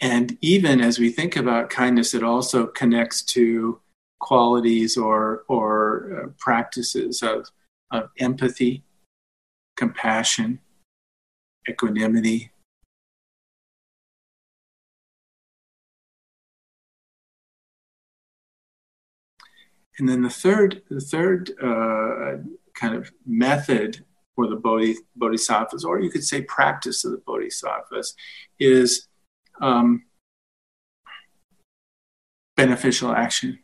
And 0.00 0.36
even 0.40 0.80
as 0.80 0.98
we 0.98 1.10
think 1.10 1.36
about 1.36 1.70
kindness, 1.70 2.14
it 2.14 2.22
also 2.22 2.66
connects 2.66 3.22
to 3.22 3.80
qualities 4.20 4.96
or 4.96 5.44
or 5.48 6.24
uh, 6.24 6.28
practices 6.38 7.22
of 7.22 7.48
of 7.90 8.10
empathy, 8.18 8.82
compassion, 9.76 10.60
equanimity. 11.68 12.50
And 19.98 20.08
then 20.08 20.22
the 20.22 20.30
third, 20.30 20.82
the 20.90 21.00
third 21.00 21.50
uh, 21.62 22.42
kind 22.74 22.94
of 22.94 23.10
method 23.26 24.04
for 24.34 24.46
the 24.46 24.56
bodhi, 24.56 24.96
bodhisattvas, 25.16 25.84
or 25.84 26.00
you 26.00 26.10
could 26.10 26.24
say 26.24 26.42
practice 26.42 27.04
of 27.04 27.12
the 27.12 27.22
bodhisattvas, 27.26 28.14
is 28.60 29.08
um, 29.60 30.04
beneficial 32.56 33.12
action. 33.12 33.58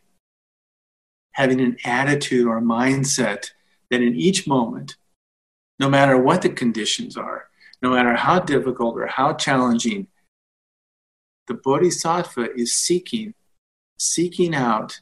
Having 1.33 1.61
an 1.61 1.77
attitude 1.85 2.47
or 2.47 2.57
a 2.57 2.61
mindset 2.61 3.51
that 3.91 4.01
in 4.01 4.15
each 4.15 4.47
moment, 4.47 4.97
no 5.79 5.89
matter 5.89 6.17
what 6.17 6.41
the 6.41 6.49
conditions 6.49 7.15
are, 7.15 7.47
no 7.81 7.91
matter 7.91 8.15
how 8.15 8.39
difficult 8.39 8.97
or 8.97 9.07
how 9.07 9.33
challenging, 9.33 10.07
the 11.47 11.53
bodhisattva 11.53 12.53
is 12.55 12.73
seeking, 12.73 13.33
seeking 13.99 14.55
out 14.55 15.01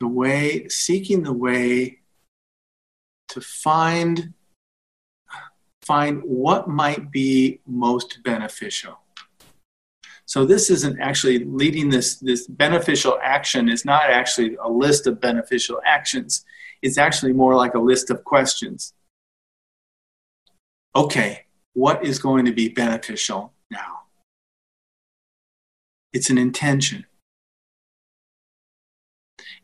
the 0.00 0.08
way, 0.08 0.68
seeking 0.68 1.22
the 1.22 1.32
way 1.32 2.00
to 3.28 3.40
find 3.40 4.34
find 5.84 6.22
what 6.22 6.66
might 6.66 7.10
be 7.10 7.60
most 7.66 8.22
beneficial. 8.24 8.98
So 10.26 10.44
this 10.46 10.70
isn't 10.70 10.98
actually 11.00 11.44
leading 11.44 11.90
this, 11.90 12.16
this 12.16 12.46
beneficial 12.46 13.18
action 13.22 13.68
is 13.68 13.84
not 13.84 14.08
actually 14.10 14.56
a 14.56 14.68
list 14.68 15.06
of 15.06 15.20
beneficial 15.20 15.80
actions. 15.84 16.44
It's 16.80 16.96
actually 16.96 17.34
more 17.34 17.54
like 17.54 17.74
a 17.74 17.78
list 17.78 18.10
of 18.10 18.24
questions. 18.24 18.94
Okay, 20.96 21.44
what 21.74 22.04
is 22.04 22.18
going 22.18 22.46
to 22.46 22.52
be 22.52 22.68
beneficial 22.68 23.52
now? 23.70 24.00
It's 26.12 26.30
an 26.30 26.38
intention. 26.38 27.04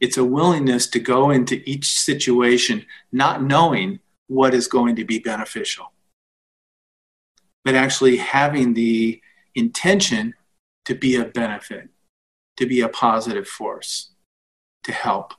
It's 0.01 0.17
a 0.17 0.25
willingness 0.25 0.89
to 0.89 1.01
go 1.01 1.31
into 1.31 1.63
each 1.69 1.91
situation 1.91 2.87
not 3.13 3.43
knowing 3.43 4.01
what 4.29 4.55
is 4.55 4.67
going 4.67 4.97
to 4.97 5.05
be 5.05 5.19
beneficial, 5.19 5.93
but 7.65 7.75
actually 7.75 8.17
having 8.17 8.75
the 8.75 9.21
intention 9.55 10.35
to 10.87 10.95
be 10.95 11.17
a 11.17 11.25
benefit, 11.25 11.89
to 12.57 12.67
be 12.67 12.81
a 12.81 12.89
positive 12.89 13.47
force, 13.47 14.11
to 14.85 14.93
help. 14.93 15.35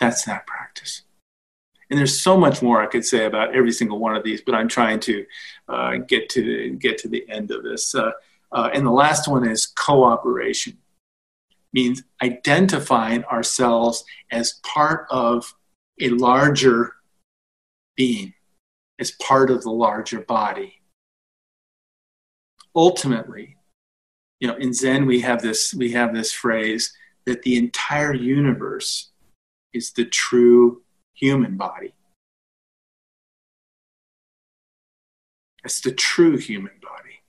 That's 0.00 0.24
that 0.24 0.46
practice. 0.46 1.02
And 1.88 1.98
there's 1.98 2.20
so 2.20 2.36
much 2.36 2.62
more 2.62 2.82
I 2.82 2.86
could 2.86 3.04
say 3.04 3.26
about 3.26 3.54
every 3.54 3.72
single 3.72 3.98
one 3.98 4.16
of 4.16 4.24
these, 4.24 4.40
but 4.40 4.54
I'm 4.54 4.68
trying 4.68 4.98
to 5.00 5.26
uh, 5.68 5.96
get 5.98 6.28
to 6.30 6.70
get 6.70 6.98
to 6.98 7.08
the 7.08 7.24
end 7.28 7.50
of 7.50 7.62
this. 7.62 7.94
Uh, 7.94 8.10
uh, 8.50 8.70
and 8.72 8.84
the 8.84 8.90
last 8.90 9.28
one 9.28 9.46
is 9.46 9.66
cooperation, 9.66 10.78
means 11.76 12.02
identifying 12.22 13.22
ourselves 13.26 14.02
as 14.32 14.60
part 14.64 15.06
of 15.10 15.54
a 16.00 16.08
larger 16.08 16.94
being, 17.96 18.32
as 18.98 19.10
part 19.10 19.50
of 19.50 19.62
the 19.62 19.70
larger 19.70 20.20
body. 20.20 20.80
Ultimately, 22.74 23.58
you 24.40 24.48
know, 24.48 24.56
in 24.56 24.72
Zen 24.72 25.04
we 25.04 25.20
have 25.20 25.42
this 25.42 25.74
we 25.74 25.92
have 25.92 26.14
this 26.14 26.32
phrase 26.32 26.94
that 27.26 27.42
the 27.42 27.56
entire 27.56 28.14
universe 28.14 29.10
is 29.74 29.92
the 29.92 30.06
true 30.06 30.82
human 31.12 31.58
body. 31.58 31.94
It's 35.62 35.80
the 35.82 35.92
true 35.92 36.38
human 36.38 36.78
body. 36.80 37.20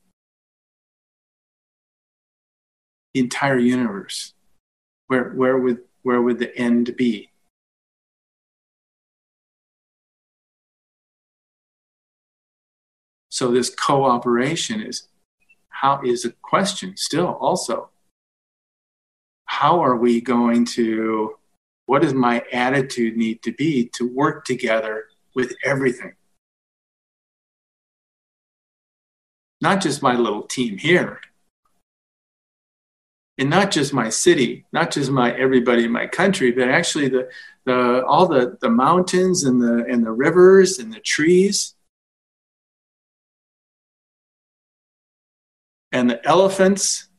The 3.13 3.19
entire 3.21 3.57
universe. 3.57 4.33
Where, 5.07 5.29
where, 5.29 5.57
would, 5.57 5.79
where 6.03 6.21
would 6.21 6.39
the 6.39 6.55
end 6.57 6.95
be? 6.95 7.29
So 13.29 13.51
this 13.51 13.69
cooperation 13.69 14.81
is 14.81 15.07
how 15.69 16.01
is 16.03 16.25
a 16.25 16.31
question 16.31 16.97
still 16.97 17.37
also. 17.39 17.89
How 19.45 19.83
are 19.83 19.95
we 19.95 20.21
going 20.21 20.65
to 20.77 21.37
what 21.87 22.01
does 22.01 22.13
my 22.13 22.43
attitude 22.51 23.15
need 23.15 23.41
to 23.43 23.51
be 23.53 23.89
to 23.93 24.07
work 24.13 24.43
together 24.43 25.05
with 25.33 25.55
everything? 25.63 26.13
Not 29.61 29.81
just 29.81 30.03
my 30.03 30.15
little 30.15 30.43
team 30.43 30.77
here, 30.77 31.21
and 33.37 33.49
not 33.49 33.71
just 33.71 33.93
my 33.93 34.09
city, 34.09 34.65
not 34.71 34.91
just 34.91 35.11
my 35.11 35.37
everybody 35.37 35.85
in 35.85 35.91
my 35.91 36.07
country, 36.07 36.51
but 36.51 36.69
actually 36.69 37.07
the, 37.09 37.29
the 37.65 38.03
all 38.05 38.27
the, 38.27 38.57
the 38.61 38.69
mountains 38.69 39.43
and 39.43 39.61
the 39.61 39.85
and 39.85 40.05
the 40.05 40.11
rivers 40.11 40.79
and 40.79 40.91
the 40.91 40.99
trees 40.99 41.75
and 45.91 46.09
the 46.09 46.25
elephants 46.27 47.09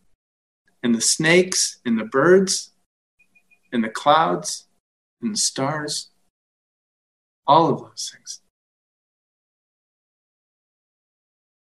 and 0.83 0.95
the 0.95 1.01
snakes 1.01 1.79
and 1.85 1.99
the 1.99 2.05
birds 2.05 2.73
and 3.73 3.83
the 3.83 3.89
clouds 3.89 4.67
and 5.23 5.35
the 5.35 5.39
stars, 5.39 6.11
all 7.47 7.69
of 7.69 7.81
those 7.81 8.13
things. 8.15 8.41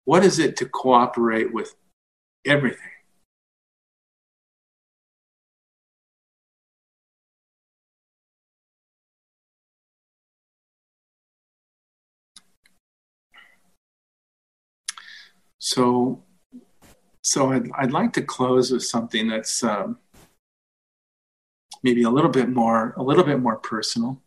What 0.05 0.23
is 0.23 0.39
it 0.39 0.57
to 0.57 0.65
cooperate 0.65 1.53
with 1.53 1.75
everything? 2.45 2.98
So, 15.60 16.24
so 17.22 17.51
I'd, 17.51 17.70
I'd 17.78 17.91
like 17.91 18.14
to 18.14 18.22
close 18.22 18.72
with 18.72 18.84
something 18.84 19.28
that's 19.28 19.64
um, 19.64 19.97
maybe 21.84 22.03
a 22.03 22.10
little 22.10 22.30
bit 22.30 22.49
more 22.49 22.93
a 22.97 23.03
little 23.03 23.24
bit 23.24 23.39
more 23.39 23.57
personal. 23.57 24.22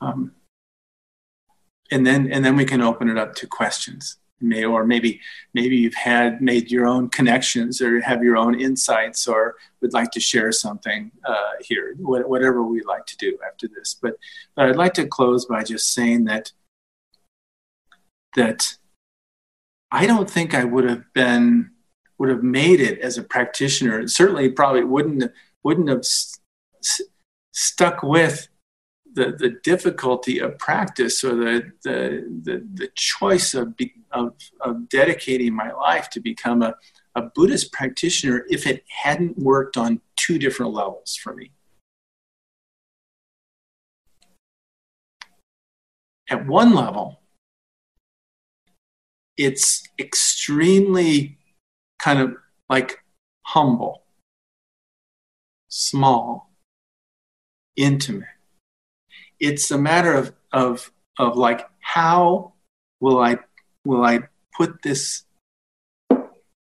Um, 0.00 0.32
and 1.90 2.06
then 2.06 2.30
and 2.32 2.44
then 2.44 2.56
we 2.56 2.64
can 2.64 2.80
open 2.80 3.08
it 3.08 3.18
up 3.18 3.34
to 3.36 3.46
questions. 3.46 4.16
May, 4.40 4.64
or 4.64 4.84
maybe 4.84 5.20
maybe 5.52 5.76
you've 5.76 5.94
had 5.94 6.40
made 6.40 6.70
your 6.70 6.86
own 6.86 7.08
connections 7.08 7.82
or 7.82 8.00
have 8.00 8.22
your 8.22 8.36
own 8.36 8.60
insights 8.60 9.26
or 9.26 9.56
would 9.80 9.92
like 9.92 10.12
to 10.12 10.20
share 10.20 10.52
something 10.52 11.10
uh, 11.24 11.52
here 11.60 11.96
whatever 11.98 12.62
we'd 12.62 12.86
like 12.86 13.04
to 13.06 13.16
do 13.16 13.36
after 13.44 13.66
this 13.66 13.96
but, 14.00 14.14
but 14.54 14.66
i'd 14.66 14.76
like 14.76 14.94
to 14.94 15.08
close 15.08 15.44
by 15.46 15.64
just 15.64 15.92
saying 15.92 16.24
that 16.26 16.52
that 18.34 18.76
i 19.90 20.06
don't 20.06 20.30
think 20.30 20.54
i 20.54 20.64
would 20.64 20.84
have 20.84 21.04
been 21.14 21.70
would 22.18 22.28
have 22.28 22.42
made 22.42 22.80
it 22.80 22.98
as 22.98 23.16
a 23.16 23.22
practitioner. 23.22 24.06
certainly, 24.08 24.50
probably 24.50 24.84
wouldn't 24.84 25.32
wouldn't 25.62 25.88
have 25.88 26.04
st- 26.04 27.08
stuck 27.52 28.02
with 28.02 28.48
the, 29.12 29.32
the 29.38 29.56
difficulty 29.62 30.38
of 30.38 30.58
practice 30.58 31.24
or 31.24 31.34
the, 31.34 31.72
the, 31.82 32.40
the, 32.42 32.66
the 32.74 32.88
choice 32.94 33.54
of, 33.54 33.76
be, 33.76 33.92
of, 34.12 34.34
of 34.60 34.88
dedicating 34.88 35.54
my 35.54 35.72
life 35.72 36.08
to 36.10 36.20
become 36.20 36.62
a, 36.62 36.74
a 37.16 37.22
Buddhist 37.22 37.72
practitioner 37.72 38.44
if 38.48 38.66
it 38.66 38.84
hadn't 38.88 39.36
worked 39.38 39.76
on 39.76 40.00
two 40.16 40.38
different 40.38 40.72
levels 40.72 41.16
for 41.16 41.34
me. 41.34 41.50
At 46.30 46.46
one 46.46 46.74
level, 46.74 47.20
it's 49.38 49.84
extremely 50.00 51.38
kind 52.00 52.18
of 52.18 52.36
like 52.68 52.98
humble, 53.42 54.02
small, 55.68 56.50
intimate. 57.76 58.26
It's 59.38 59.70
a 59.70 59.78
matter 59.78 60.12
of, 60.12 60.34
of, 60.52 60.90
of 61.18 61.36
like, 61.36 61.68
how 61.78 62.54
will 63.00 63.20
I, 63.20 63.38
will 63.84 64.04
I 64.04 64.24
put 64.56 64.82
this 64.82 65.22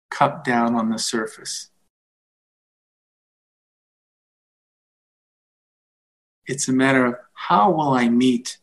cup 0.10 0.46
down 0.46 0.76
on 0.76 0.90
the 0.90 0.98
surface? 0.98 1.70
It's 6.46 6.70
a 6.70 6.74
matter 6.74 7.06
of 7.06 7.16
how 7.34 7.72
will 7.72 7.94
I 7.94 8.08
meet 8.08 8.58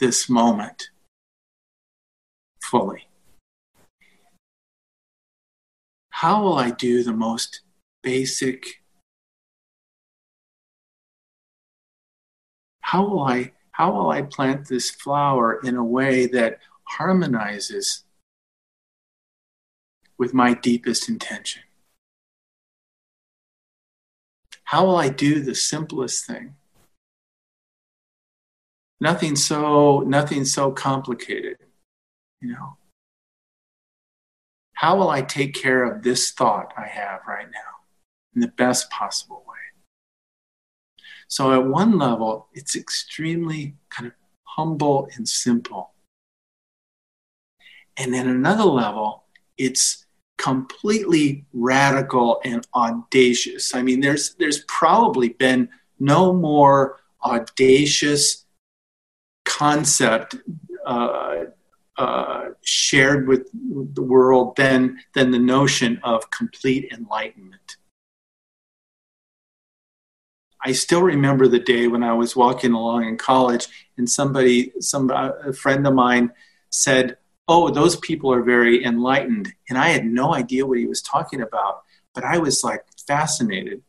this 0.00 0.28
moment 0.28 0.90
fully? 2.70 3.08
how 6.18 6.42
will 6.42 6.58
I 6.58 6.70
do 6.72 7.04
the 7.04 7.12
most 7.12 7.60
basic? 8.02 8.82
How 12.80 13.06
will 13.06 13.22
I 13.22 13.52
how 13.70 13.92
will 13.92 14.10
I 14.10 14.22
plant 14.22 14.66
this 14.66 14.90
flower 14.90 15.60
in 15.62 15.76
a 15.76 15.84
way 15.84 16.26
that 16.26 16.58
harmonizes 16.82 18.02
with 20.18 20.34
my 20.34 20.54
deepest 20.54 21.08
intention? 21.08 21.62
How 24.64 24.86
will 24.86 24.96
I 24.96 25.08
do 25.08 25.40
the 25.40 25.54
simplest 25.54 26.26
thing? 26.26 26.56
Nothing 29.00 29.36
so 29.36 30.00
nothing 30.00 30.44
so 30.44 30.72
complicated, 30.72 31.58
you 32.40 32.52
know. 32.52 32.76
How 34.74 34.96
will 34.96 35.10
I 35.10 35.22
take 35.22 35.54
care 35.54 35.82
of 35.84 36.02
this 36.02 36.30
thought 36.30 36.72
I 36.76 36.86
have 36.86 37.20
right 37.26 37.50
now 37.50 37.84
in 38.34 38.40
the 38.40 38.48
best 38.48 38.90
possible 38.90 39.44
way? 39.46 39.54
So, 41.26 41.52
at 41.52 41.66
one 41.66 41.98
level, 41.98 42.48
it's 42.54 42.76
extremely 42.76 43.74
kind 43.90 44.06
of 44.06 44.12
humble 44.44 45.08
and 45.16 45.28
simple. 45.28 45.92
And 47.96 48.14
at 48.14 48.26
another 48.26 48.64
level, 48.64 49.24
it's 49.56 50.06
completely 50.38 51.44
radical 51.52 52.40
and 52.44 52.66
audacious. 52.74 53.74
I 53.74 53.82
mean, 53.82 54.00
there's, 54.00 54.34
there's 54.34 54.64
probably 54.68 55.30
been 55.30 55.68
no 55.98 56.32
more 56.32 57.00
audacious 57.24 58.46
concept 59.44 60.36
uh, 60.86 61.46
uh, 61.98 62.50
shared 62.62 63.26
with 63.26 63.50
the 63.52 64.02
world 64.02 64.56
than, 64.56 64.98
than 65.14 65.32
the 65.32 65.38
notion 65.38 66.00
of 66.04 66.30
complete 66.30 66.90
enlightenment. 66.92 67.76
I 70.64 70.72
still 70.72 71.02
remember 71.02 71.48
the 71.48 71.58
day 71.58 71.88
when 71.88 72.02
I 72.02 72.14
was 72.14 72.36
walking 72.36 72.72
along 72.72 73.04
in 73.04 73.16
college 73.16 73.68
and 73.96 74.08
somebody, 74.08 74.72
some 74.80 75.10
a 75.10 75.52
friend 75.52 75.86
of 75.86 75.94
mine 75.94 76.32
said, 76.70 77.16
"Oh, 77.46 77.70
those 77.70 77.96
people 77.96 78.32
are 78.32 78.42
very 78.42 78.84
enlightened," 78.84 79.52
and 79.68 79.78
I 79.78 79.88
had 79.88 80.04
no 80.04 80.34
idea 80.34 80.66
what 80.66 80.78
he 80.78 80.86
was 80.86 81.00
talking 81.02 81.40
about, 81.40 81.82
but 82.14 82.24
I 82.24 82.38
was 82.38 82.64
like 82.64 82.84
fascinated. 83.06 83.82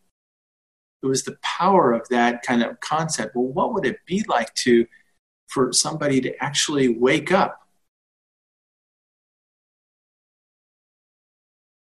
It 1.01 1.07
was 1.07 1.24
the 1.24 1.38
power 1.41 1.91
of 1.91 2.07
that 2.10 2.43
kind 2.43 2.62
of 2.62 2.80
concept. 2.80 3.36
Well, 3.36 3.45
what 3.45 3.74
would 3.74 3.86
it 3.86 4.05
be 4.05 4.24
like 4.28 4.53
to 4.55 4.86
for 5.47 5.74
somebody 5.74 6.22
to 6.22 6.43
actually 6.43 6.88
wake 6.88 7.32
up 7.32 7.68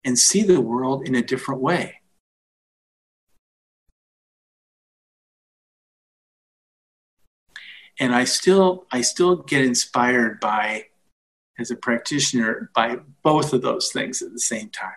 and 0.04 0.18
see 0.18 0.42
the 0.42 0.60
world 0.60 1.06
in 1.06 1.14
a 1.14 1.22
different 1.22 1.60
way. 1.60 1.96
And 7.98 8.14
I 8.14 8.24
still 8.24 8.86
I 8.90 9.02
still 9.02 9.36
get 9.36 9.62
inspired 9.64 10.40
by 10.40 10.86
as 11.58 11.70
a 11.70 11.76
practitioner 11.76 12.70
by 12.74 12.98
both 13.22 13.52
of 13.52 13.60
those 13.60 13.92
things 13.92 14.22
at 14.22 14.32
the 14.32 14.40
same 14.40 14.70
time. 14.70 14.94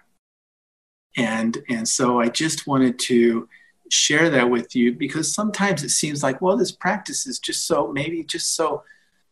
And 1.17 1.57
and 1.69 1.87
so 1.87 2.19
I 2.19 2.29
just 2.29 2.65
wanted 2.65 2.97
to 2.99 3.49
share 3.91 4.29
that 4.29 4.49
with 4.49 4.75
you 4.75 4.93
because 4.93 5.33
sometimes 5.33 5.83
it 5.83 5.89
seems 5.89 6.23
like 6.23 6.41
well 6.41 6.57
this 6.57 6.71
practice 6.71 7.27
is 7.27 7.37
just 7.37 7.67
so 7.67 7.91
maybe 7.91 8.23
just 8.23 8.55
so 8.55 8.83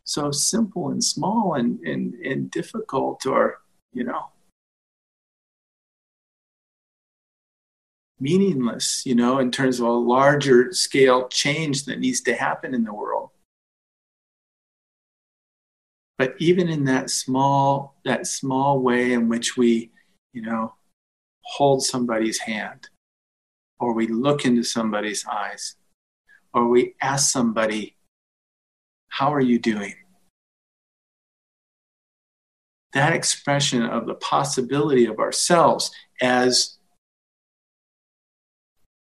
so 0.04 0.30
simple 0.30 0.90
and 0.90 1.02
small 1.02 1.54
and 1.54 1.80
and, 1.80 2.14
and 2.14 2.50
difficult 2.50 3.24
or 3.26 3.60
you 3.92 4.04
know 4.04 4.31
meaningless 8.22 9.04
you 9.04 9.14
know 9.14 9.38
in 9.38 9.50
terms 9.50 9.80
of 9.80 9.86
a 9.86 9.90
larger 9.90 10.72
scale 10.72 11.28
change 11.28 11.84
that 11.84 11.98
needs 11.98 12.20
to 12.22 12.34
happen 12.34 12.74
in 12.74 12.84
the 12.84 12.94
world. 12.94 13.30
But 16.18 16.34
even 16.38 16.68
in 16.68 16.84
that 16.84 17.10
small 17.10 17.96
that 18.04 18.26
small 18.26 18.78
way 18.80 19.12
in 19.12 19.28
which 19.28 19.56
we 19.56 19.90
you 20.32 20.42
know 20.42 20.74
hold 21.42 21.84
somebody's 21.84 22.38
hand 22.38 22.88
or 23.80 23.92
we 23.92 24.06
look 24.06 24.44
into 24.44 24.62
somebody's 24.62 25.26
eyes 25.26 25.74
or 26.54 26.68
we 26.68 26.94
ask 27.00 27.32
somebody 27.32 27.96
how 29.12 29.34
are 29.34 29.40
you 29.42 29.58
doing? 29.58 29.94
That 32.94 33.12
expression 33.12 33.82
of 33.82 34.06
the 34.06 34.14
possibility 34.14 35.04
of 35.04 35.18
ourselves 35.18 35.90
as 36.22 36.78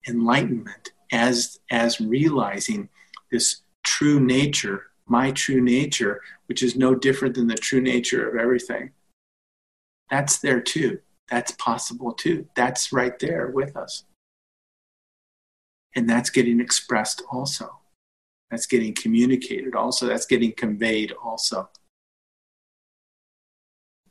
enlightenment 0.08 0.91
as 1.12 1.60
as 1.70 2.02
realizing 2.02 2.89
this 3.32 3.62
true 3.84 4.20
nature 4.20 4.91
my 5.08 5.32
true 5.32 5.60
nature 5.62 6.22
which 6.52 6.64
is 6.64 6.76
no 6.76 6.95
different 6.95 7.36
than 7.36 7.47
the 7.47 7.56
true 7.56 7.80
nature 7.80 8.28
of 8.28 8.36
everything. 8.36 8.91
That's 10.10 10.39
there 10.39 10.60
too. 10.60 10.99
That's 11.30 11.52
possible 11.54 12.12
too. 12.12 12.47
That's 12.56 12.91
right 12.91 13.18
there 13.20 13.47
with 13.47 13.78
us. 13.78 14.04
And 15.95 16.10
that's 16.10 16.30
getting 16.30 16.60
expressed 16.60 17.24
also. 17.32 17.80
That's 18.49 18.66
getting 18.66 18.93
communicated 18.93 19.76
also. 19.76 20.08
That's 20.08 20.26
getting 20.26 20.52
conveyed 20.52 21.14
also. 21.24 21.70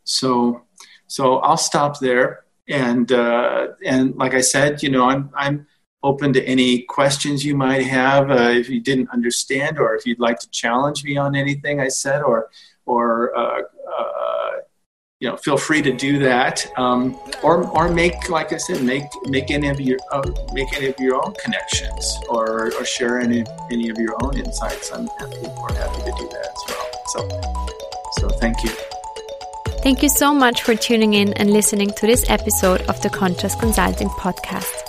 So 0.04 0.62
so 1.06 1.38
i'll 1.38 1.56
stop 1.56 1.98
there. 1.98 2.44
And 2.68 3.10
uh, 3.10 3.68
and 3.84 4.16
like 4.16 4.32
i 4.32 4.40
said 4.40 4.82
you 4.82 4.90
know 4.90 5.10
i'm 5.10 5.30
i'm 5.34 5.66
open 6.02 6.32
to 6.32 6.42
any 6.44 6.82
questions 6.82 7.44
you 7.44 7.54
might 7.54 7.86
have 7.86 8.30
uh, 8.30 8.50
if 8.50 8.68
you 8.68 8.80
didn't 8.80 9.10
understand 9.10 9.78
or 9.78 9.94
if 9.94 10.06
you'd 10.06 10.20
like 10.20 10.38
to 10.38 10.48
challenge 10.50 11.04
me 11.04 11.16
on 11.16 11.36
anything 11.36 11.80
I 11.80 11.88
said 11.88 12.22
or 12.22 12.48
or 12.86 13.36
uh, 13.36 13.60
uh, 13.60 14.50
you 15.20 15.28
know 15.28 15.36
feel 15.36 15.58
free 15.58 15.82
to 15.82 15.92
do 15.92 16.18
that 16.20 16.66
um, 16.78 17.18
or 17.42 17.66
or 17.68 17.90
make 17.90 18.30
like 18.30 18.52
I 18.52 18.56
said 18.56 18.82
make 18.82 19.04
make 19.26 19.50
any 19.50 19.68
of 19.68 19.80
your 19.80 19.98
uh, 20.10 20.22
make 20.52 20.72
any 20.74 20.86
of 20.86 20.98
your 20.98 21.16
own 21.22 21.34
connections 21.42 22.18
or, 22.28 22.72
or 22.74 22.84
share 22.84 23.20
any 23.20 23.44
any 23.70 23.90
of 23.90 23.98
your 23.98 24.16
own 24.22 24.38
insights. 24.38 24.90
I'm 24.92 25.06
happy 25.18 25.46
or 25.46 25.72
happy 25.74 26.02
to 26.02 26.12
do 26.16 26.28
that 26.28 26.48
as 26.48 26.62
well. 26.68 26.86
So 27.12 27.70
so 28.20 28.28
thank 28.38 28.64
you. 28.64 28.70
Thank 29.82 30.02
you 30.02 30.10
so 30.10 30.34
much 30.34 30.62
for 30.62 30.74
tuning 30.74 31.14
in 31.14 31.32
and 31.34 31.50
listening 31.50 31.90
to 31.90 32.06
this 32.06 32.28
episode 32.28 32.82
of 32.82 33.00
the 33.00 33.08
Conscious 33.08 33.54
Consulting 33.54 34.08
Podcast. 34.08 34.79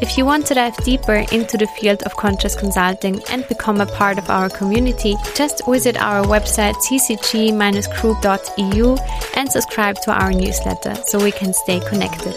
If 0.00 0.16
you 0.16 0.24
want 0.24 0.46
to 0.46 0.54
dive 0.54 0.76
deeper 0.84 1.24
into 1.32 1.56
the 1.56 1.66
field 1.66 2.04
of 2.04 2.14
conscious 2.16 2.54
consulting 2.54 3.20
and 3.30 3.48
become 3.48 3.80
a 3.80 3.86
part 3.86 4.16
of 4.18 4.30
our 4.30 4.48
community, 4.48 5.16
just 5.34 5.66
visit 5.66 5.96
our 5.96 6.24
website 6.24 6.76
tcg-group.eu 6.86 8.96
and 9.34 9.50
subscribe 9.50 9.96
to 10.02 10.12
our 10.12 10.32
newsletter 10.32 10.94
so 11.06 11.20
we 11.22 11.32
can 11.32 11.52
stay 11.52 11.80
connected. 11.80 12.36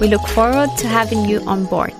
We 0.00 0.08
look 0.08 0.26
forward 0.28 0.68
to 0.78 0.88
having 0.88 1.24
you 1.24 1.40
on 1.46 1.64
board. 1.64 1.94